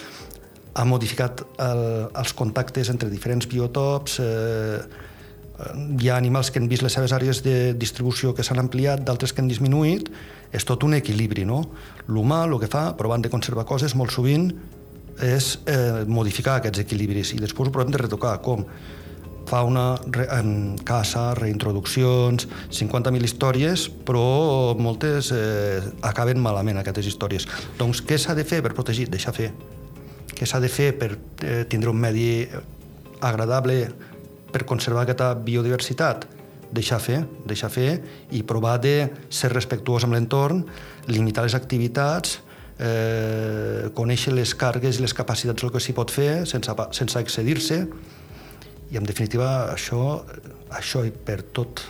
ha 0.73 0.85
modificat 0.85 1.43
el, 1.57 1.83
els 2.17 2.33
contactes 2.37 2.91
entre 2.93 3.09
diferents 3.09 3.47
biotops, 3.49 4.19
eh, 4.23 5.07
hi 5.99 6.09
ha 6.09 6.17
animals 6.17 6.51
que 6.51 6.59
han 6.61 6.69
vist 6.71 6.83
les 6.85 6.93
seves 6.95 7.13
àrees 7.15 7.41
de 7.43 7.73
distribució 7.75 8.33
que 8.35 8.45
s'han 8.47 8.61
ampliat, 8.61 9.03
d'altres 9.03 9.33
que 9.33 9.43
han 9.43 9.49
disminuït, 9.51 10.07
és 10.55 10.65
tot 10.65 10.83
un 10.87 10.95
equilibri, 10.97 11.45
no? 11.45 11.63
L'humà 12.07 12.45
el 12.47 12.55
que 12.61 12.69
fa, 12.71 12.93
provant 12.97 13.21
de 13.21 13.31
conservar 13.33 13.67
coses, 13.69 13.95
molt 13.95 14.15
sovint 14.15 14.49
és 15.19 15.57
eh, 15.67 16.05
modificar 16.07 16.59
aquests 16.59 16.79
equilibris 16.85 17.33
i 17.35 17.41
després 17.41 17.67
ho 17.67 17.73
provem 17.75 17.91
de 17.91 17.99
retocar, 17.99 18.37
com 18.45 18.63
fauna, 19.49 19.97
re, 20.15 20.27
eh, 20.31 20.77
caça, 20.87 21.33
reintroduccions, 21.35 22.47
50.000 22.71 23.27
històries, 23.27 23.89
però 24.05 24.77
moltes 24.79 25.33
eh, 25.35 25.81
acaben 26.07 26.39
malament, 26.39 26.79
aquestes 26.79 27.11
històries. 27.11 27.49
Doncs 27.81 28.05
què 28.05 28.21
s'ha 28.21 28.37
de 28.37 28.47
fer 28.47 28.63
per 28.63 28.75
protegir? 28.77 29.09
Deixar 29.11 29.35
fer. 29.35 29.51
Què 30.39 30.47
s'ha 30.47 30.61
de 30.63 30.69
fer 30.71 30.93
per 30.95 31.11
eh, 31.43 31.65
tindre 31.67 31.91
un 31.91 31.99
medi 31.99 32.47
agradable 33.19 33.89
per 34.53 34.63
conservar 34.63 35.03
aquesta 35.03 35.33
biodiversitat? 35.35 36.23
Deixar 36.71 36.99
fer, 37.03 37.17
deixar 37.49 37.67
fer 37.73 37.89
i 38.31 38.43
provar 38.47 38.77
de 38.79 38.93
ser 39.33 39.49
respectuós 39.51 40.05
amb 40.05 40.15
l'entorn, 40.15 40.61
limitar 41.11 41.43
les 41.43 41.57
activitats, 41.57 42.37
eh, 42.79 43.89
conèixer 43.97 44.31
les 44.37 44.55
cargues 44.55 44.99
i 44.99 45.03
les 45.03 45.17
capacitats 45.17 45.59
del 45.59 45.73
que 45.75 45.83
s'hi 45.83 45.97
pot 45.97 46.13
fer 46.13 46.45
sense, 46.47 46.75
sense 46.95 47.19
excedir-se 47.19 47.83
i 48.89 48.97
en 48.97 49.05
definitiva 49.05 49.73
això, 49.73 50.21
això 50.71 51.03
i 51.05 51.11
per 51.11 51.41
tot, 51.51 51.83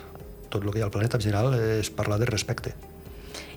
tot 0.49 0.63
el 0.63 0.71
que 0.71 0.79
hi 0.79 0.81
ha 0.81 0.89
al 0.89 0.95
planeta 0.95 1.21
en 1.21 1.27
general 1.29 1.53
és 1.79 1.93
parlar 1.93 2.17
de 2.19 2.33
respecte. 2.33 2.73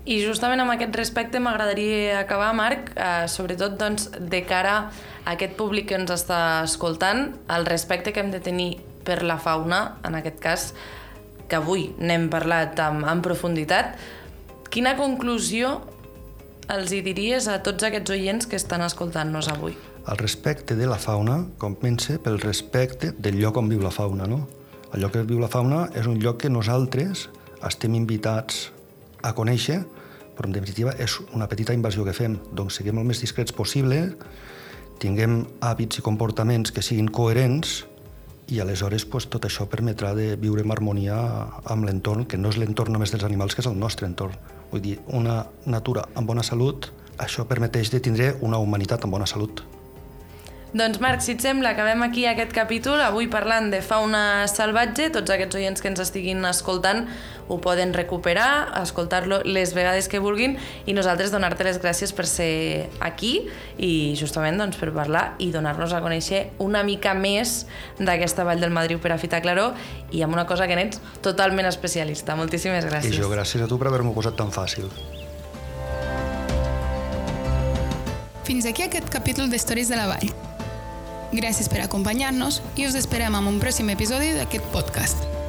I 0.02 0.16
justament 0.18 0.58
amb 0.58 0.72
aquest 0.72 0.96
respecte 0.98 1.38
m'agradaria 1.38 2.18
acabar, 2.18 2.50
Marc, 2.58 2.90
eh, 2.96 3.28
sobretot 3.30 3.76
doncs, 3.78 4.08
de 4.18 4.40
cara 4.42 4.90
a 5.24 5.34
aquest 5.36 5.54
públic 5.54 5.86
que 5.92 5.94
ens 5.94 6.10
està 6.10 6.64
escoltant, 6.64 7.36
el 7.48 7.66
respecte 7.66 8.10
que 8.12 8.18
hem 8.18 8.32
de 8.32 8.40
tenir 8.42 8.80
per 9.06 9.22
la 9.22 9.38
fauna, 9.38 10.00
en 10.02 10.18
aquest 10.18 10.42
cas, 10.42 10.66
que 11.46 11.60
avui 11.60 11.92
n'hem 11.98 12.26
parlat 12.32 12.80
amb, 12.82 13.06
amb 13.06 13.22
profunditat, 13.22 13.94
quina 14.74 14.96
conclusió 14.98 15.82
els 16.72 16.90
hi 16.90 17.02
diries 17.06 17.46
a 17.46 17.60
tots 17.62 17.86
aquests 17.86 18.10
oients 18.10 18.50
que 18.50 18.58
estan 18.58 18.82
escoltant-nos 18.82 19.52
avui? 19.54 19.78
El 20.02 20.18
respecte 20.18 20.74
de 20.74 20.90
la 20.90 20.98
fauna 20.98 21.44
comença 21.62 22.18
pel 22.18 22.40
respecte 22.42 23.12
del 23.14 23.38
lloc 23.38 23.62
on 23.62 23.70
viu 23.70 23.82
la 23.82 23.94
fauna, 23.94 24.26
no? 24.26 24.48
El 24.92 25.04
lloc 25.04 25.14
on 25.20 25.30
viu 25.30 25.38
la 25.38 25.50
fauna 25.52 25.84
és 25.94 26.10
un 26.10 26.18
lloc 26.18 26.42
que 26.42 26.50
nosaltres 26.50 27.28
estem 27.62 27.94
invitats 27.94 28.72
a 29.22 29.32
conèixer, 29.36 29.82
però 30.36 30.48
en 30.48 30.56
definitiva 30.56 30.94
és 30.98 31.18
una 31.32 31.48
petita 31.48 31.74
invasió 31.76 32.04
que 32.04 32.14
fem. 32.16 32.38
Doncs 32.52 32.80
siguem 32.80 32.98
el 32.98 33.08
més 33.08 33.20
discrets 33.22 33.54
possible, 33.54 34.00
tinguem 35.02 35.42
hàbits 35.60 35.98
i 35.98 36.04
comportaments 36.06 36.72
que 36.72 36.84
siguin 36.84 37.10
coherents 37.10 37.82
i 38.52 38.60
aleshores 38.60 39.04
pues, 39.08 39.26
tot 39.32 39.46
això 39.48 39.66
permetrà 39.70 40.12
de 40.14 40.34
viure 40.40 40.64
en 40.64 40.72
harmonia 40.74 41.18
amb 41.64 41.86
l'entorn, 41.88 42.26
que 42.26 42.38
no 42.38 42.52
és 42.52 42.58
l'entorn 42.60 42.92
només 42.92 43.14
dels 43.14 43.24
animals, 43.26 43.54
que 43.54 43.64
és 43.64 43.70
el 43.70 43.78
nostre 43.78 44.08
entorn. 44.08 44.36
Vull 44.72 44.82
dir, 44.84 44.98
una 45.08 45.42
natura 45.66 46.06
amb 46.14 46.28
bona 46.28 46.44
salut, 46.46 46.90
això 47.18 47.46
permeteix 47.48 47.92
de 47.92 48.00
tindre 48.00 48.34
una 48.40 48.60
humanitat 48.62 49.04
amb 49.04 49.18
bona 49.18 49.28
salut. 49.30 49.64
Doncs 50.72 51.02
Marc, 51.04 51.20
si 51.20 51.34
et 51.34 51.42
sembla, 51.44 51.74
acabem 51.74 52.00
aquí 52.00 52.22
aquest 52.24 52.54
capítol, 52.56 52.96
avui 53.04 53.26
parlant 53.28 53.66
de 53.68 53.82
fauna 53.84 54.46
salvatge, 54.48 55.10
tots 55.12 55.28
aquests 55.34 55.58
oients 55.58 55.82
que 55.84 55.90
ens 55.90 56.00
estiguin 56.00 56.40
escoltant 56.48 57.02
ho 57.52 57.58
poden 57.60 57.90
recuperar, 57.92 58.72
escoltar-lo 58.80 59.42
les 59.44 59.74
vegades 59.76 60.06
que 60.08 60.16
vulguin 60.22 60.54
i 60.88 60.94
nosaltres 60.96 61.28
donar-te 61.28 61.66
les 61.66 61.76
gràcies 61.82 62.14
per 62.16 62.24
ser 62.24 62.88
aquí 63.04 63.34
i 63.76 64.14
justament 64.16 64.56
doncs, 64.56 64.78
per 64.80 64.88
parlar 64.96 65.34
i 65.44 65.50
donar-nos 65.52 65.92
a 65.92 66.00
conèixer 66.00 66.46
una 66.64 66.80
mica 66.88 67.12
més 67.12 67.66
d'aquesta 68.00 68.46
Vall 68.48 68.64
del 68.64 68.72
Madriu 68.72 69.02
per 69.02 69.12
a 69.12 69.18
Fita 69.20 69.42
Claró 69.44 69.74
i 70.08 70.24
amb 70.24 70.32
una 70.32 70.46
cosa 70.48 70.64
que 70.70 70.78
n'ets 70.78 71.02
totalment 71.20 71.68
especialista. 71.68 72.32
Moltíssimes 72.38 72.88
gràcies. 72.88 73.12
I 73.12 73.20
jo 73.20 73.28
gràcies 73.28 73.60
a 73.60 73.68
tu 73.68 73.76
per 73.76 73.90
haver-m'ho 73.90 74.14
posat 74.16 74.40
tan 74.40 74.48
fàcil. 74.48 74.88
Fins 78.48 78.64
aquí 78.64 78.88
aquest 78.88 79.12
capítol 79.12 79.52
d'Històries 79.52 79.92
de 79.92 80.00
la 80.00 80.08
Vall. 80.14 80.32
Gràcies 81.32 81.70
per 81.72 81.80
acompanyar-nos 81.80 82.60
i 82.76 82.84
us 82.88 82.98
esperem 82.98 83.38
en 83.38 83.48
un 83.48 83.60
pròxim 83.62 83.88
episodi 83.94 84.34
d'aquest 84.36 84.68
podcast. 84.74 85.41